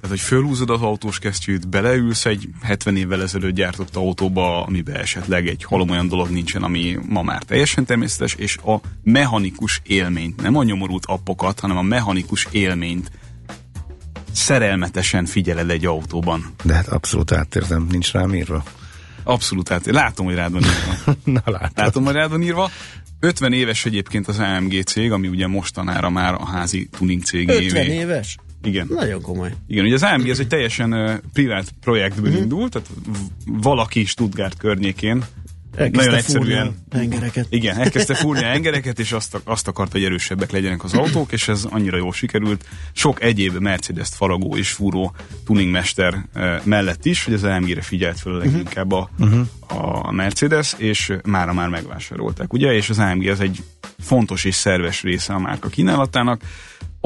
[0.08, 5.48] tehát hogy fölhúzod az autós kesztyűt, beleülsz egy 70 évvel ezelőtt gyártott autóba, amiben esetleg
[5.48, 10.56] egy halom olyan dolog nincsen, ami ma már teljesen természetes, és a mechanikus élményt, nem
[10.56, 13.12] a nyomorult appokat, hanem a mechanikus élményt
[14.32, 16.54] szerelmetesen figyeled egy autóban.
[16.63, 18.63] De hát abszolút átérzem, nincs rám írva.
[19.24, 21.15] Abszolút, hát látom, hogy rád van írva.
[21.43, 21.78] Na látod.
[21.78, 22.70] Látom, hogy rád van írva.
[23.20, 27.86] 50 éves egyébként az AMG cég, ami ugye mostanára már a házi tuning cég 50
[27.86, 28.38] éves?
[28.63, 28.88] Igen.
[28.89, 29.54] Nagyon komoly.
[29.67, 32.41] Igen, ugye az AMG ez egy teljesen uh, privát projektből Mhm.
[32.41, 32.89] indult, tehát
[33.46, 35.24] valaki Stuttgart környékén
[35.76, 37.46] Elkezdte nagyon egyszerűen a hengereket.
[37.50, 41.48] Igen, elkezdte fúrni a engereket, és azt, azt akarta, hogy erősebbek legyenek az autók, és
[41.48, 42.65] ez annyira jól sikerült.
[42.93, 45.15] Sok egyéb Mercedes-t faragó és fúró
[45.46, 46.26] tuningmester
[46.63, 49.10] mellett is, hogy az AMG-re figyelt föl leginkább a,
[49.67, 52.74] a Mercedes, és mára már megvásárolták, ugye?
[52.74, 53.63] És az AMG ez egy
[54.00, 56.41] fontos és szerves része a márka kínálatának.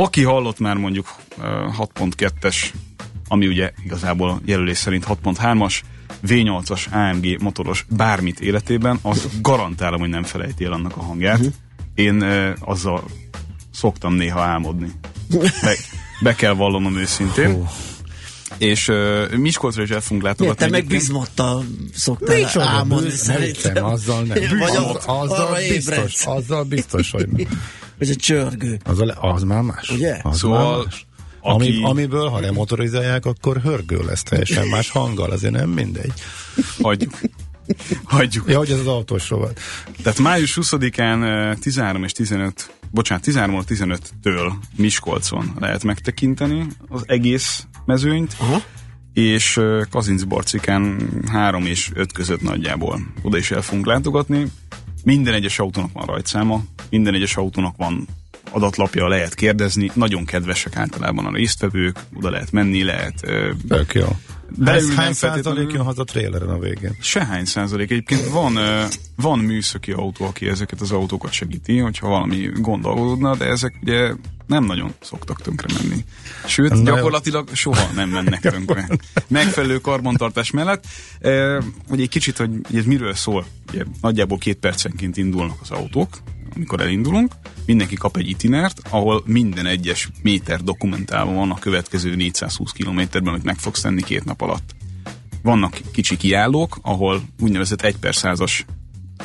[0.02, 1.46] Aki hallott már mondjuk eh,
[1.80, 2.56] 6.2-es,
[3.28, 5.80] ami ugye igazából jelölés szerint 6.3-as,
[6.28, 11.40] V8-as AMG motoros bármit életében, az garantálom, hogy nem felejti el annak a hangját.
[11.40, 11.48] Mhm.
[11.96, 13.04] Én e, azzal
[13.74, 14.92] szoktam néha álmodni.
[15.62, 15.76] Be,
[16.22, 17.68] be kell vallanom őszintén.
[18.58, 20.66] És uh, Miskolcra is el fogunk Miért látogatni.
[20.66, 23.74] te meg bizmottal szoktál Micsoda álmodni szerintem.
[23.74, 24.38] nem, azzal nem.
[24.60, 27.48] Vagy Az- azzal biztos, azzal biztos, hogy nem.
[28.02, 28.80] Vagy egy csörgő.
[28.84, 29.90] Az, a le, az már más.
[29.90, 30.20] Ugye?
[30.24, 31.06] Az Szóval, már más.
[31.42, 36.14] aki- Ami, amiből, ha remotorizálják, akkor hörgő lesz teljesen más hanggal, azért nem mindegy.
[36.82, 37.20] Hagyjuk.
[38.04, 38.50] Hagyjuk.
[38.50, 39.60] Ja, hogy ez az autós rovat.
[40.04, 47.66] Tehát május 20-án eh, 13 és 15, bocsánat, 13 15-től Miskolcon lehet megtekinteni az egész
[47.86, 48.62] mezőnyt, Aha.
[49.14, 49.60] és
[49.90, 54.48] Kazincbarcikán 3 és 5 között nagyjából oda is el fogunk látogatni.
[55.04, 58.08] Minden egyes autónak van rajtszáma, minden egyes autónak van
[58.52, 64.08] adatlapja, lehet kérdezni, nagyon kedvesek általában a résztvevők, oda lehet menni, lehet eh, Tök jó.
[64.58, 66.96] Beülni Ez hány százalék jön haza traileren a végén?
[67.00, 67.92] Sehány százalék.
[67.92, 68.58] Egyébként van,
[69.16, 74.12] van műszaki autó, aki ezeket az autókat segíti, hogyha valami gondolódna, de ezek ugye
[74.52, 76.06] nem nagyon szoktak tönkre menni.
[76.46, 76.84] Sőt, jó.
[76.84, 78.88] gyakorlatilag soha nem mennek tönkre.
[79.28, 80.86] Megfelelő karbantartás mellett.
[81.20, 83.46] E, hogy egy kicsit, hogy ez miről szól.
[83.70, 86.18] Ugye, nagyjából két percenként indulnak az autók,
[86.56, 87.34] amikor elindulunk.
[87.66, 93.46] Mindenki kap egy itinert, ahol minden egyes méter dokumentálva van a következő 420 kilométerben, amit
[93.46, 94.76] meg fogsz tenni két nap alatt.
[95.42, 98.66] Vannak kicsi kiállók, ahol úgynevezett 1 per százas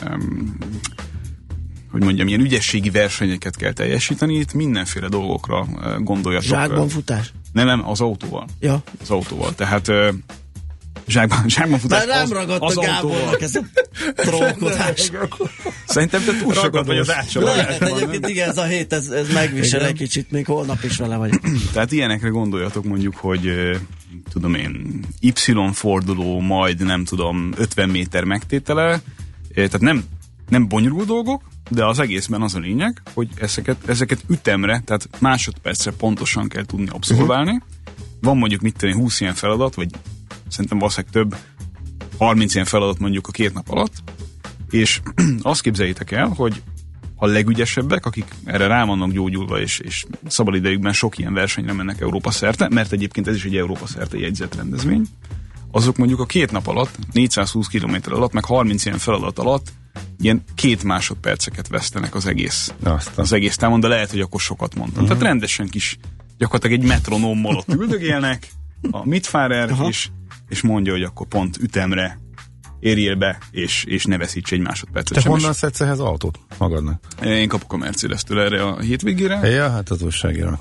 [0.04, 0.56] um,
[1.96, 6.48] hogy mondjam, ilyen ügyességi versenyeket kell teljesíteni, itt mindenféle dolgokra uh, gondoljatok.
[6.48, 7.32] Zsákban futás?
[7.52, 8.46] Nem, nem, az autóval.
[8.60, 8.82] Ja.
[9.00, 9.54] Az autóval.
[9.54, 10.08] Tehát uh,
[11.08, 13.16] zsákban, zsákban futás Már rám az, ragadt az a autóval.
[13.18, 13.62] Gábornak ez a
[14.14, 15.10] trollkodás.
[15.86, 19.84] Szerintem te túl sokat vagy az Lehet egyébként igen, ez a hét, ez, ez megvisel
[19.84, 21.40] egy kicsit, még holnap is vele vagy.
[21.72, 23.50] Tehát ilyenekre gondoljatok mondjuk, hogy
[24.30, 25.32] tudom én, Y
[25.72, 29.00] forduló, majd nem tudom, 50 méter megtétele.
[29.54, 30.04] Tehát nem,
[30.48, 35.90] nem bonyolult dolgok, de az egészben az a lényeg, hogy ezeket, ezeket ütemre, tehát másodpercre
[35.90, 37.62] pontosan kell tudni abszolválni.
[38.20, 39.90] Van mondjuk mit tenni 20 ilyen feladat, vagy
[40.48, 41.36] szerintem valószínűleg több,
[42.18, 43.92] 30 ilyen feladat mondjuk a két nap alatt,
[44.70, 45.00] és
[45.42, 46.62] azt képzeljétek el, hogy
[47.16, 52.30] a legügyesebbek, akik erre rá vannak gyógyulva, és, és szabadidejükben sok ilyen versenyre mennek Európa
[52.30, 55.06] szerte, mert egyébként ez is egy Európa szerte jegyzett rendezvény,
[55.70, 59.72] azok mondjuk a két nap alatt, 420 km alatt, meg 30 ilyen feladat alatt
[60.18, 63.14] ilyen két másodperceket vesztenek az egész, Aztán.
[63.16, 65.02] az egész távon, de lehet, hogy akkor sokat mondtam.
[65.02, 65.18] Uh-huh.
[65.18, 65.98] Tehát rendesen kis,
[66.38, 68.48] gyakorlatilag egy metronómmal ott üldögélnek,
[68.90, 70.08] a Mitfárer, és,
[70.48, 72.18] és mondja, hogy akkor pont ütemre
[72.80, 75.30] érjél be, és, és ne veszíts egy másodpercet Te sem.
[75.30, 77.00] honnan szedsz ehhez autót magadnak?
[77.24, 80.58] Én kapok a Mercedes-től erre a hétvégére, Ja, hát az újságíró.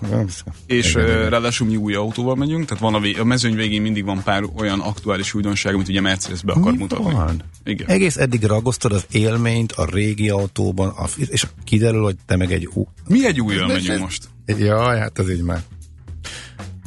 [0.65, 1.29] és Igen, igen.
[1.29, 4.43] ráadásul mi új autóval megyünk, tehát van a, vé- a mezőny végén mindig van pár
[4.57, 7.13] olyan aktuális újdonság, amit ugye Mercedes be akar mutatni.
[7.13, 7.41] Van.
[7.63, 7.87] Igen.
[7.87, 12.69] Egész eddig ragoztad az élményt a régi autóban, a, és kiderül, hogy te meg egy
[12.73, 12.87] ú.
[13.07, 14.23] Mi egy újjal megyünk most.
[14.45, 15.63] Jaj, hát ez így már.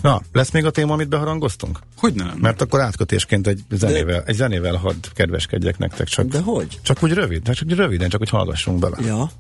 [0.03, 1.79] Na, lesz még a téma, amit beharangoztunk?
[1.97, 2.39] Hogy nem?
[2.41, 6.79] Mert akkor átkötésként egy zenével, egy zenével hadd kedveskedjek nektek, csak, De hogy?
[6.83, 8.97] csak úgy rövid, csak úgy röviden, csak hogy hallgassunk bele.
[9.05, 9.31] Ja.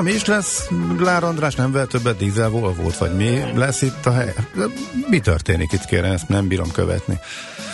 [0.00, 0.68] Na, mi is lesz?
[0.98, 4.34] Lár András nem vett többet dízel volt, vagy mi lesz itt a hely?
[5.08, 7.18] Mi történik itt, kérem, ezt nem bírom követni.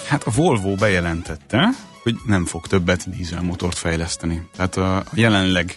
[0.08, 1.68] Hát a Volvo bejelentette,
[2.02, 4.48] hogy nem fog többet dízelmotort fejleszteni.
[4.56, 5.76] Tehát a jelenleg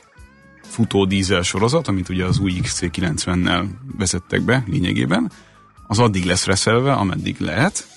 [0.61, 3.65] futó dízel sorozat, amit ugye az új XC90-nel
[3.97, 5.31] vezettek be lényegében,
[5.87, 7.87] az addig lesz reszelve, ameddig lehet,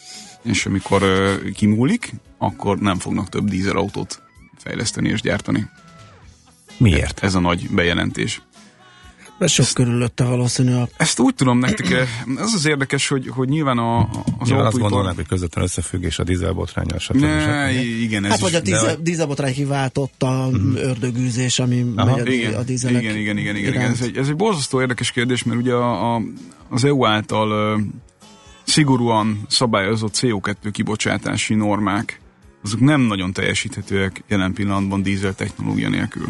[0.42, 4.22] és amikor uh, kimúlik, akkor nem fognak több dízelautót
[4.58, 5.70] fejleszteni és gyártani.
[6.82, 7.22] Miért?
[7.22, 8.42] Ez a nagy bejelentés.
[9.38, 10.72] Ez sok körülötte valószínű.
[10.72, 10.88] A...
[10.96, 11.90] Ezt úgy tudom nektek,
[12.36, 16.24] ez az érdekes, hogy, hogy nyilván a, az ja, azt gondolnák, hogy közvetlen összefüggés a
[16.24, 17.20] dízelbotrányal, stb.
[17.20, 19.02] Ne, igen, ez hát is, vagy a dízel, hogy...
[19.02, 20.76] dízelbotrány kiváltott a uh-huh.
[20.76, 22.16] ördögűzés, ami Aha.
[22.16, 23.90] megy a, igen, a dízelek igen, igen, igen, igen, igen.
[23.90, 26.22] Ez, egy, ez egy borzasztó érdekes kérdés, mert ugye a, a,
[26.68, 27.82] az EU által uh,
[28.64, 32.20] szigorúan szabályozott CO2 kibocsátási normák,
[32.64, 36.26] azok nem nagyon teljesíthetőek jelen pillanatban dízel technológia nélkül.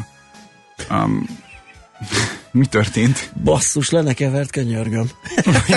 [0.91, 1.27] Um,
[2.51, 3.33] mi történt?
[3.45, 5.11] Basszus, lenne kevert, könyörgöm.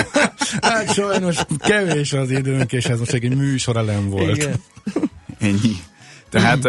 [0.61, 4.35] hát sajnos kevés az időnk, és ez most egy műsor elem volt.
[4.35, 4.61] Igen.
[5.39, 5.75] Ennyi.
[6.29, 6.67] Tehát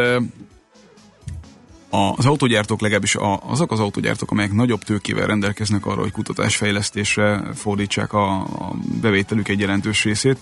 [1.91, 3.17] az autógyártók legalábbis
[3.49, 9.61] azok az autógyártók, amelyek nagyobb tőkével rendelkeznek arra, hogy kutatásfejlesztésre fordítsák a, a bevételük egy
[9.61, 10.39] jelentős részét,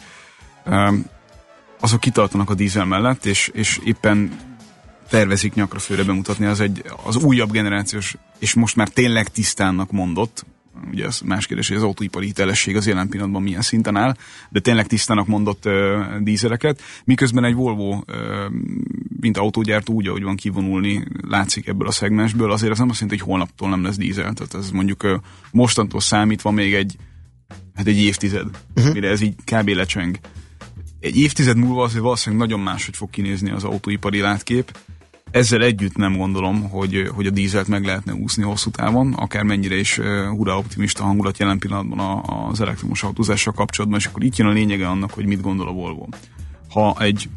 [1.80, 4.38] azok kitartanak a dízel mellett, és, és éppen
[5.08, 10.44] tervezik nyakra főre bemutatni, az egy az újabb generációs, és most már tényleg tisztánnak mondott,
[10.90, 14.16] ugye az más kérdés, hogy az autóipari hitelesség az jelen pillanatban milyen szinten áll,
[14.50, 15.72] de tényleg tisztának mondott uh,
[16.20, 18.04] dízeleket, miközben egy Volvo, uh,
[19.20, 23.20] mint autógyártó úgy, ahogy van kivonulni, látszik ebből a szegmensből, azért az nem azt jelenti,
[23.20, 25.12] hogy holnaptól nem lesz dízel, tehát ez mondjuk uh,
[25.52, 26.96] mostantól számítva még egy,
[27.74, 28.46] hát egy évtized,
[28.76, 28.92] uh-huh.
[28.92, 29.68] mire ez így kb.
[29.68, 30.18] lecseng.
[31.00, 34.78] Egy évtized múlva azért valószínűleg nagyon máshogy fog kinézni az autóipari látkép,
[35.34, 39.76] ezzel együtt nem gondolom, hogy, hogy a dízelt meg lehetne úszni hosszú távon, akár mennyire
[39.76, 39.96] is
[40.36, 44.88] hurra optimista hangulat jelen pillanatban az elektromos autózással kapcsolatban, és akkor itt jön a lényege
[44.88, 46.06] annak, hogy mit gondol a Volvo.
[46.70, 47.28] Ha egy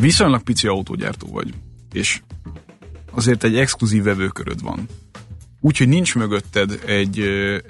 [0.00, 1.54] viszonylag pici autógyártó vagy,
[1.92, 2.22] és
[3.10, 4.88] azért egy exkluzív vevőköröd van,
[5.64, 7.20] Úgyhogy nincs mögötted egy,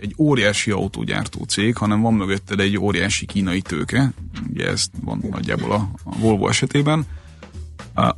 [0.01, 4.13] egy óriási autógyártó cég, hanem van mögötted egy óriási kínai tőke,
[4.51, 7.07] ugye ez van nagyjából a, a Volvo esetében,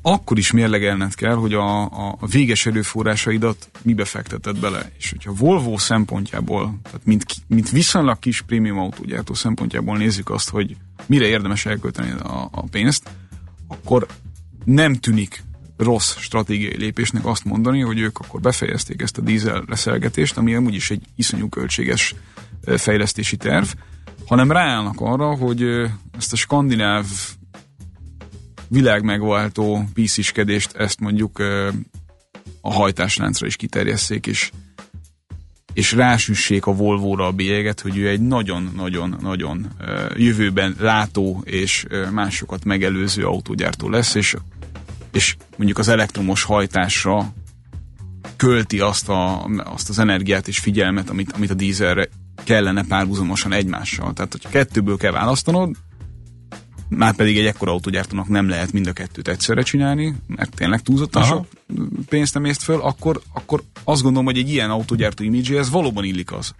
[0.03, 4.91] akkor is mérlegelned kell, hogy a, a, a véges erőforrásaidat mibe fekteted bele.
[4.99, 10.77] És hogyha Volvo szempontjából, tehát mint, mint viszonylag kis prémium autógyártó szempontjából nézzük azt, hogy
[11.07, 13.11] mire érdemes elkölteni a, a pénzt,
[13.68, 14.07] akkor
[14.64, 15.43] nem tűnik
[15.77, 20.75] rossz stratégiai lépésnek azt mondani, hogy ők akkor befejezték ezt a dízel reszelgetést, ami amúgy
[20.75, 22.14] is egy iszonyú költséges
[22.77, 23.66] fejlesztési terv,
[24.27, 25.62] hanem ráállnak arra, hogy
[26.18, 27.07] ezt a skandináv
[28.68, 31.38] világmegváltó pisziskedést ezt mondjuk
[32.60, 34.50] a hajtásláncra is kiterjesszék, és,
[35.72, 39.66] és rásüssék a Volvo-ra a bélyeget, hogy ő egy nagyon-nagyon-nagyon
[40.16, 44.36] jövőben látó és másokat megelőző autógyártó lesz, és,
[45.12, 47.32] és mondjuk az elektromos hajtásra
[48.36, 52.08] költi azt, a, azt az energiát és figyelmet, amit, amit a dízelre
[52.44, 54.12] kellene párhuzamosan egymással.
[54.12, 55.76] Tehát, hogyha kettőből kell választanod,
[56.89, 61.22] már pedig egy ekkora autógyártónak nem lehet mind a kettőt egyszerre csinálni, mert tényleg túlzottan
[61.22, 61.35] Aha.
[61.35, 61.47] sok
[62.09, 65.24] pénzt nem észt föl, akkor, akkor azt gondolom, hogy egy ilyen autógyártó
[65.57, 66.55] ez valóban illik az,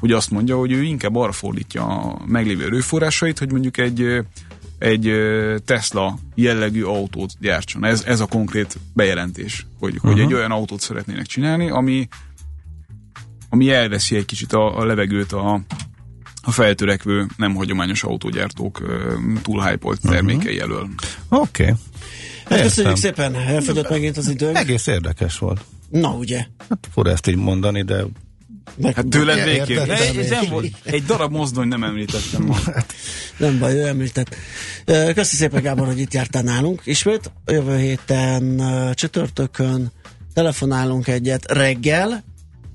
[0.00, 4.24] hogy azt mondja, hogy ő inkább arra fordítja a meglévő erőforrásait, hogy mondjuk egy,
[4.78, 5.12] egy
[5.64, 7.84] Tesla jellegű autót gyártson.
[7.84, 10.12] Ez, ez a konkrét bejelentés, hogy, uh-huh.
[10.12, 12.08] hogy egy olyan autót szeretnének csinálni, ami,
[13.48, 15.60] ami elveszi egy kicsit a, a levegőt a,
[16.48, 18.82] a feltörekvő, nem hagyományos autógyártók
[19.42, 20.88] túl hype termékei elől.
[21.28, 21.62] Oké.
[21.62, 21.74] Okay.
[22.44, 24.56] Hát köszönjük szépen, elfogyott megint az időnk.
[24.56, 25.64] Egész érdekes volt.
[25.90, 26.46] Na ugye.
[26.68, 28.04] Hát fura ezt így mondani, de
[28.76, 29.90] meg, hát tőled végképp.
[30.82, 32.54] Egy darab mozdony nem említettem ma.
[32.54, 32.94] Hát,
[33.36, 34.36] nem baj, ő említett.
[34.84, 36.80] Köszönjük szépen, Gábor, hogy itt jártál nálunk.
[36.84, 38.62] Ismét jövő héten
[38.94, 39.92] csütörtökön
[40.34, 42.24] telefonálunk egyet reggel,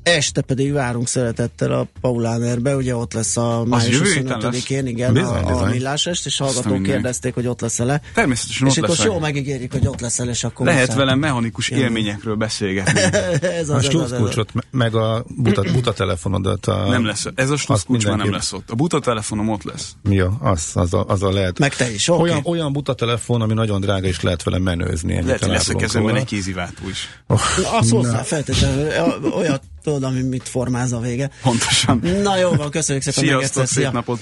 [0.04, 5.62] Este pedig várunk szeretettel a Paulánerbe, ugye ott lesz a május 25-én, igen, bizony, a,
[5.62, 8.01] a millás est, és hallgatók kérdezték, hogy ott lesz-e le.
[8.14, 11.82] Természetesen és ott most jól megígérjük, hogy ott lesz és akkor Lehet velem mechanikus igen.
[11.82, 12.99] élményekről beszélgetni.
[13.60, 16.66] ez az, a sluszkulcsot, meg a buta, buta telefonodat.
[16.66, 18.70] A, nem lesz, ez a sluszkulcs már nem lesz ott.
[18.70, 19.95] A buta telefonom ott lesz.
[20.10, 21.60] Ja, az, az, a, az a lehet.
[21.60, 22.30] Meg te is, okay.
[22.30, 25.22] olyan, olyan buta telefon, ami nagyon drága, és lehet vele menőzni.
[25.24, 27.22] Lehet, hogy lesz a kezemben egy kéziváltó is.
[27.28, 27.41] Oh,
[27.72, 28.89] azt hozzá feltétlenül,
[29.36, 31.30] olyat tudod, ami mit formáz a vége.
[31.42, 32.02] Pontosan.
[32.24, 33.66] Na jó van, köszönjük szépen Sziasztok.
[33.66, 34.20] Szép napot.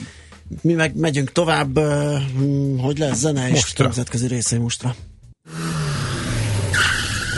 [0.62, 1.80] Mi meg megyünk tovább,
[2.78, 4.96] hogy lesz zene és nemzetközi részei mostra.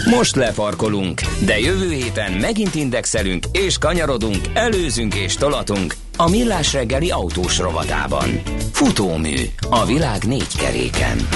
[0.10, 7.12] Most lefarkolunk, de jövő héten megint indexelünk és kanyarodunk, előzünk és tolatunk a Millás reggeli
[7.12, 8.42] autós rovatában.
[8.72, 9.36] Futómű
[9.70, 11.28] a világ négy keréken.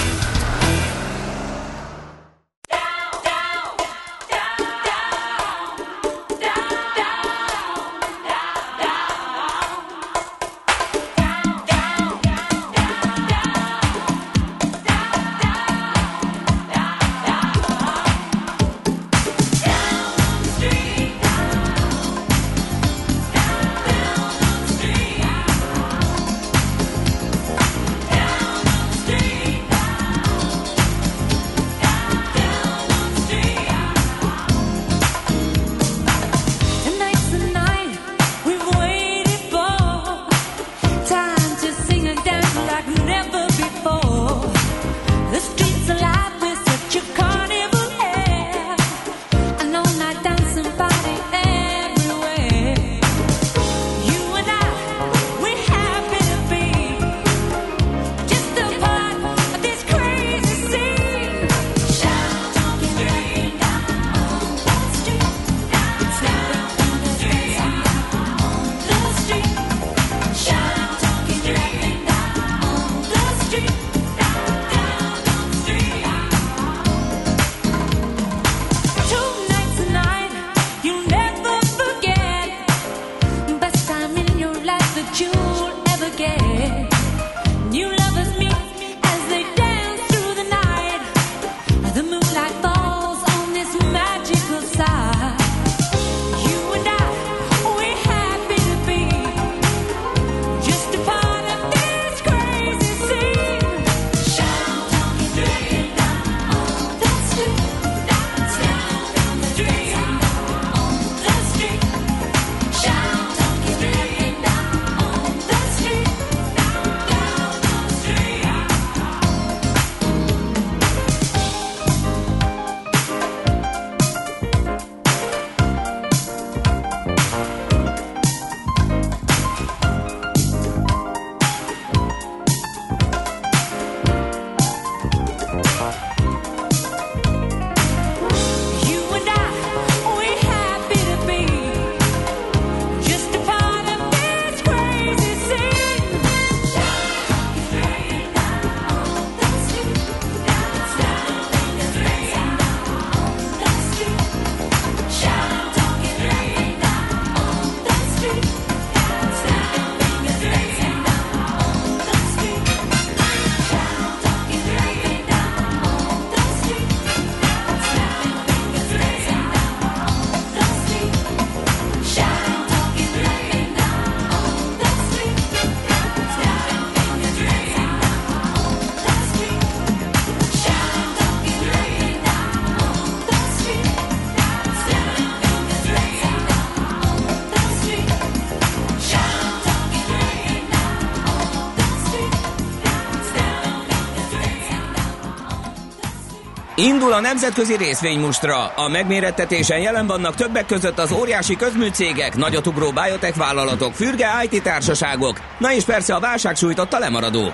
[196.88, 198.66] Indul a nemzetközi részvénymustra.
[198.68, 205.40] A megmérettetésen jelen vannak többek között az óriási közműcégek, nagyotugró biotech vállalatok, fürge IT társaságok,
[205.60, 207.54] na és persze a válság sújtotta lemaradók.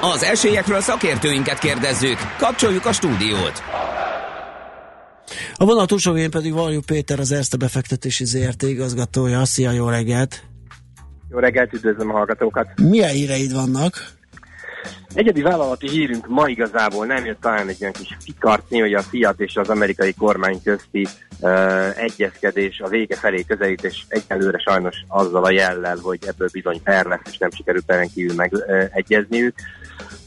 [0.00, 2.16] Az esélyekről szakértőinket kérdezzük.
[2.38, 3.62] Kapcsoljuk a stúdiót.
[5.54, 9.44] A vonal túlsó végén pedig Varjú Péter, az Erste befektetési ZRT igazgatója.
[9.44, 10.42] Szia, jó reggelt!
[11.30, 12.66] Jó reggelt, üdvözlöm a hallgatókat!
[12.76, 14.18] Milyen híreid vannak?
[15.14, 19.40] Egyedi vállalati hírünk ma igazából nem jött talán egy ilyen kis fikarcni, hogy a Fiat
[19.40, 21.06] és az amerikai kormány közti
[21.40, 26.82] uh, egyezkedés a vége felé közelít, és egyelőre sajnos azzal a jellel, hogy ebből bizony
[26.82, 29.54] per lesz, és nem sikerült peren kívül megegyezniük,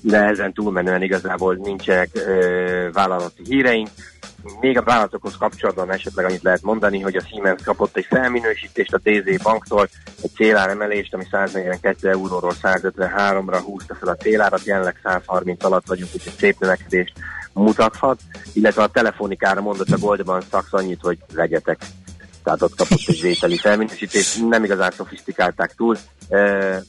[0.01, 3.89] de ezen túlmenően igazából nincsenek uh, vállalati híreink.
[4.59, 8.99] Még a vállalatokhoz kapcsolatban esetleg annyit lehet mondani, hogy a Siemens kapott egy felminősítést a
[9.03, 9.87] DZ banktól,
[10.21, 16.33] egy céláremelést, ami 142 euróról 153-ra húzta fel a célárat, jelenleg 130 alatt vagyunk, úgyhogy
[16.37, 17.13] szép növekedést
[17.53, 18.19] mutathat,
[18.53, 21.77] illetve a telefonikára mondott a Goldman Sachs annyit, hogy legyetek.
[22.43, 25.97] Tehát ott kapott egy vételi felminősítést, nem igazán szofisztikálták túl,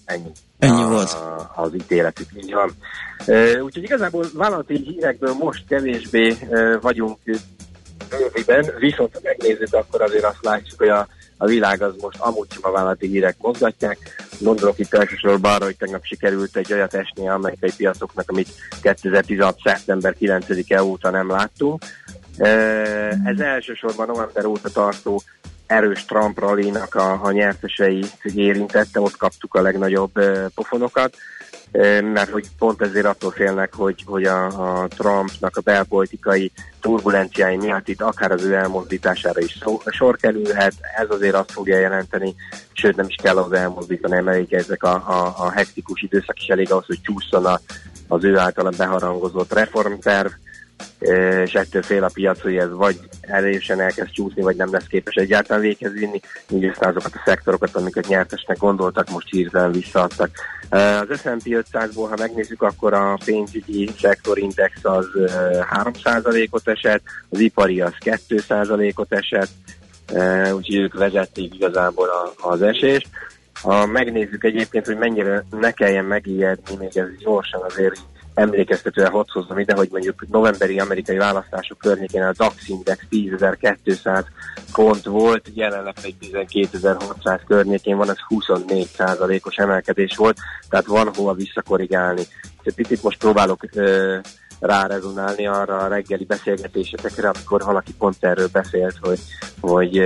[0.04, 0.30] ennyi.
[0.58, 1.16] Ennyi a, volt.
[1.54, 2.72] Az ítéletük, így van.
[3.62, 6.36] Úgyhogy igazából vállalati hírekből most kevésbé
[6.80, 7.18] vagyunk
[8.10, 12.52] bőviben, viszont ha megnézzük, akkor azért azt látjuk, hogy a, a világ az most amúgy
[12.52, 13.98] sem a vállalati hírek mozgatják.
[14.40, 18.48] Gondolok itt elsősorban arra, hogy tegnap sikerült egy olyat esni az amerikai piacoknak, amit
[18.82, 19.58] 2016.
[19.64, 21.82] szeptember 9-e óta nem láttunk.
[23.24, 25.22] Ez elsősorban november óta tartó
[25.66, 28.04] erős Trump rallinak a, a nyertesei
[28.34, 30.12] érintette, ott kaptuk a legnagyobb
[30.54, 31.16] pofonokat,
[32.12, 34.46] mert hogy pont ezért attól félnek, hogy, hogy a,
[34.82, 40.74] a Trumpnak a belpolitikai turbulenciái miatt itt akár az ő elmozdítására is szó, sor kerülhet,
[40.96, 42.34] ez azért azt fogja jelenteni,
[42.72, 46.70] sőt nem is kell az elmozdítani, mert ezek a, a, a hektikus időszak is elég
[46.70, 47.46] ahhoz, hogy csúszson
[48.08, 50.30] az ő általa beharangozott reformterv,
[51.44, 55.14] és ettől fél a piac, hogy ez vagy erősen elkezd csúszni, vagy nem lesz képes
[55.14, 60.30] egyáltalán véghez vinni, így aztán azokat a szektorokat, amiket nyertesnek gondoltak, most hirtelen visszaadtak.
[60.70, 65.06] Az S&P 500-ból, ha megnézzük, akkor a pénzügyi szektorindex az
[65.84, 69.50] 3%-ot esett, az ipari az 2%-ot esett,
[70.52, 72.08] úgyhogy ők vezették igazából
[72.40, 73.08] az esést.
[73.62, 78.00] Ha megnézzük egyébként, hogy mennyire ne kelljen megijedni, még ez gyorsan azért
[78.34, 84.24] emlékeztetően hadd hozzam ide, hogy mondjuk novemberi amerikai választások környékén a DAX Index 10.200
[84.72, 88.90] pont volt, jelenleg egy 12.600 környékén van, ez 24
[89.42, 90.36] os emelkedés volt,
[90.68, 92.22] tehát van hova visszakorrigálni.
[92.74, 94.18] Picit most próbálok ö,
[94.60, 99.18] rárezonálni arra a reggeli beszélgetésetekre, amikor valaki pont erről beszélt, hogy,
[99.60, 99.98] hogy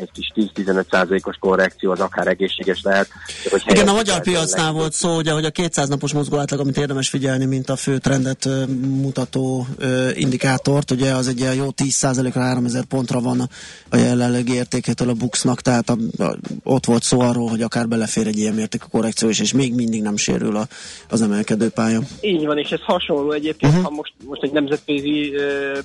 [0.00, 3.08] egy kis 10-15%-os korrekció az akár egészséges lehet.
[3.50, 6.76] Hogy Igen, a magyar piacnál volt szó, ugye, hogy a 200 napos mozgó átlag, amit
[6.76, 8.48] érdemes figyelni, mint a fő trendet
[8.80, 9.66] mutató
[10.14, 13.48] indikátort, ugye az egy jó 10%-ra 3000 pontra van a,
[13.90, 18.26] a jelenlegi értékétől a Buxnak, tehát a, a, ott volt szó arról, hogy akár belefér
[18.26, 20.66] egy ilyen mértékű korrekció is, és még mindig nem sérül a,
[21.08, 22.00] az emelkedő pálya.
[22.20, 23.87] Így van, és ez hasonló egyébként, uh-huh.
[23.88, 25.34] Ha most, most egy nemzetközi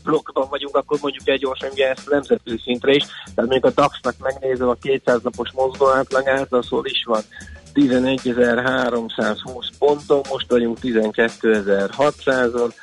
[0.03, 3.81] blokkban vagyunk, akkor mondjuk egy gyorsan ugye ezt a nemzetközi szintre is, tehát mondjuk a
[3.81, 7.21] DAX-nak megnézem a 200 napos mozgó átlagát, az hol is van
[7.73, 12.73] 11.320 ponton, most vagyunk 12.600-on,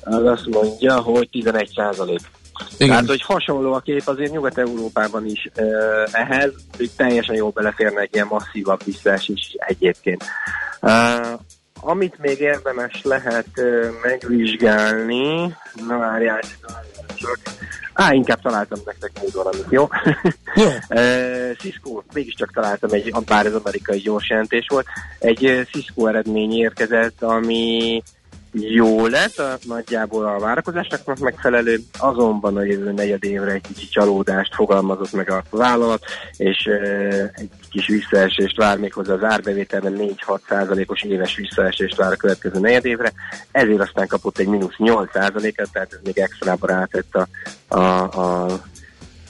[0.00, 2.20] az azt mondja, hogy 11 százalék.
[2.78, 5.64] Tehát, hogy hasonló a kép azért Nyugat-Európában is uh,
[6.12, 10.24] ehhez, hogy teljesen jól beleférne egy ilyen masszívabb visszaesés egyébként.
[10.80, 11.40] Uh,
[11.84, 13.48] amit még érdemes lehet
[14.02, 15.56] megvizsgálni,
[15.86, 16.40] na várjál,
[17.14, 17.38] csak.
[17.92, 19.88] Á, inkább találtam nektek még valamit, jó?
[20.62, 20.66] Jó.
[20.88, 24.86] uh, Cisco, mégiscsak találtam egy, bár ez amerikai gyors jelentés volt,
[25.18, 28.02] egy Cisco eredmény érkezett, ami
[28.54, 34.54] jó lett, a, nagyjából a várakozásnak megfelelő, azonban a jövő negyed évre egy kicsi csalódást
[34.54, 36.04] fogalmazott meg a vállalat,
[36.36, 36.68] és
[37.32, 42.60] egy kis visszaesést vár még hozzá az árbevételben 4-6 százalékos éves visszaesést vár a következő
[42.60, 43.12] negyed évre,
[43.50, 47.28] ezért aztán kapott egy mínusz 8 százaléket, tehát ez még extrába rátett a,
[47.78, 48.62] a, a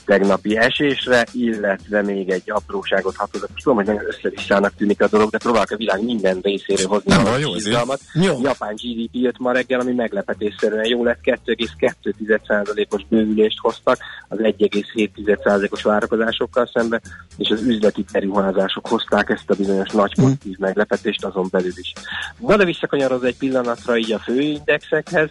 [0.05, 3.49] tegnapi esésre, illetve még egy apróságot hatózat.
[3.55, 7.25] Tudom, hogy nagyon összevisszának tűnik a dolog, de próbálok a világ minden részéről hozni Nem
[7.25, 7.99] a jó, izgalmat.
[8.13, 8.39] Jó.
[8.41, 13.97] Japán GDP jött ma reggel, ami meglepetésszerűen jó lett, 2,2%-os bővülést hoztak
[14.27, 17.01] az 1,7%-os várakozásokkal szembe,
[17.37, 21.93] és az üzleti beruházások hozták ezt a bizonyos nagy pozitív meglepetést azon belül is.
[22.39, 25.29] Na de visszakanyarodva egy pillanatra így a főindexekhez,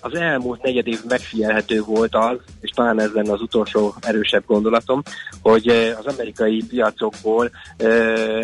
[0.00, 5.02] Az elmúlt negyed év megfigyelhető volt az, és talán ez lenne az utolsó erősebb gondolatom,
[5.42, 7.50] hogy az amerikai piacokból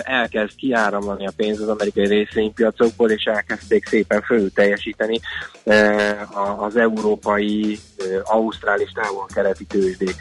[0.03, 5.21] elkezd kiáramlani a pénz az amerikai részvénypiacokból, és elkezdték szépen fölül teljesíteni
[6.59, 7.79] az európai,
[8.23, 10.17] ausztrál és távol-keleti tőzsdék.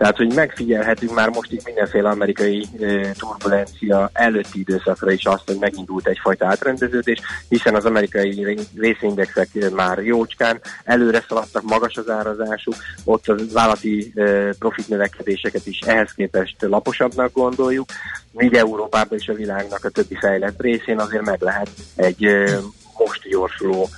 [0.00, 5.56] Tehát, hogy megfigyelhetünk már most itt mindenféle amerikai e, turbulencia előtti időszakra is azt, hogy
[5.60, 12.74] megindult egyfajta átrendeződés, hiszen az amerikai ré- részindexek már jócskán előre szaladtak, magas az árazásuk,
[13.04, 14.22] ott az vállalati e,
[14.58, 17.88] profit növekedéseket is ehhez képest laposabbnak gondoljuk,
[18.32, 22.58] míg Európában és a világnak a többi fejlett részén azért meg lehet egy e,
[22.98, 23.88] most gyorsuló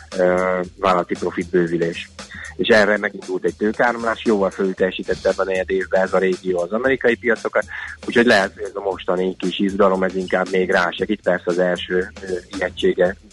[0.76, 2.11] vállalati profit bővülés.
[2.57, 6.72] És erre megindult egy tőkáramlás, jóval fölteljesítette ebben a negyed évben ez a régió az
[6.72, 7.64] amerikai piacokat,
[8.07, 12.12] úgyhogy lehet, hogy ez a mostani kis izgalom, ez inkább még rásegít, persze az első
[12.20, 13.32] ből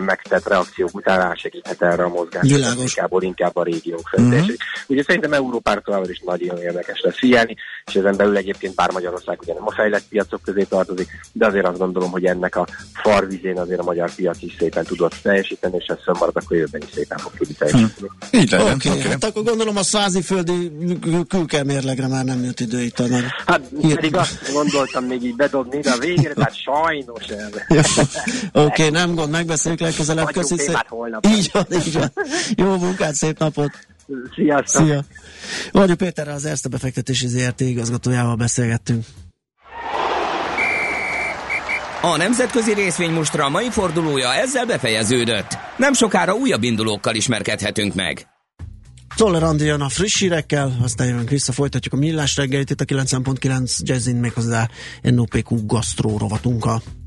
[0.00, 2.42] megtett reakciók után rásegíthet erre a mozgás.
[2.42, 2.96] Világos.
[2.96, 4.62] Inkább, inkább a régiók felteljesít.
[4.86, 9.38] Ugye szerintem Európára továbbra is nagyon érdekes lesz figyelni, és ezen belül egyébként bár Magyarország
[9.42, 13.58] ugye nem a fejlett piacok közé tartozik, de azért azt gondolom, hogy ennek a farvizén
[13.58, 17.18] azért a magyar piac is szépen tudott teljesíteni, és ez fönnmarad, akkor jövőben is szépen
[17.18, 18.08] fog tudni teljesíteni.
[18.30, 18.74] Így legyen.
[18.74, 23.06] Oké, okay, hát akkor gondolom a száziföldi kül- külkelmérlegre már nem jött idő itt a
[23.06, 23.24] nagy...
[23.46, 27.22] Hát pedig azt gondoltam még így bedobni, de a végére, tehát sajnos.
[27.68, 27.78] Jó.
[28.52, 30.30] Oké, okay, nem gond, megbeszéljük legközelebb.
[30.30, 30.84] Köszi szépen.
[31.28, 32.12] Így van, így van.
[32.56, 33.70] Jó munkát, szép napot.
[34.34, 34.86] Sziasztok!
[34.86, 35.04] Szia.
[35.72, 39.04] Vagyok Péterrel az Erste befektetési ZRT igazgatójával beszélgettünk.
[42.02, 45.58] A nemzetközi részvénymustra mai fordulója ezzel befejeződött.
[45.76, 48.26] Nem sokára újabb indulókkal ismerkedhetünk meg.
[49.16, 52.84] Toller Andi jön a friss hírekkel, aztán jövünk vissza, folytatjuk a millás reggelit itt a
[52.84, 54.68] 9.9 Jazzin méghozzá
[55.02, 56.82] NOPQ gasztró rovatunkkal.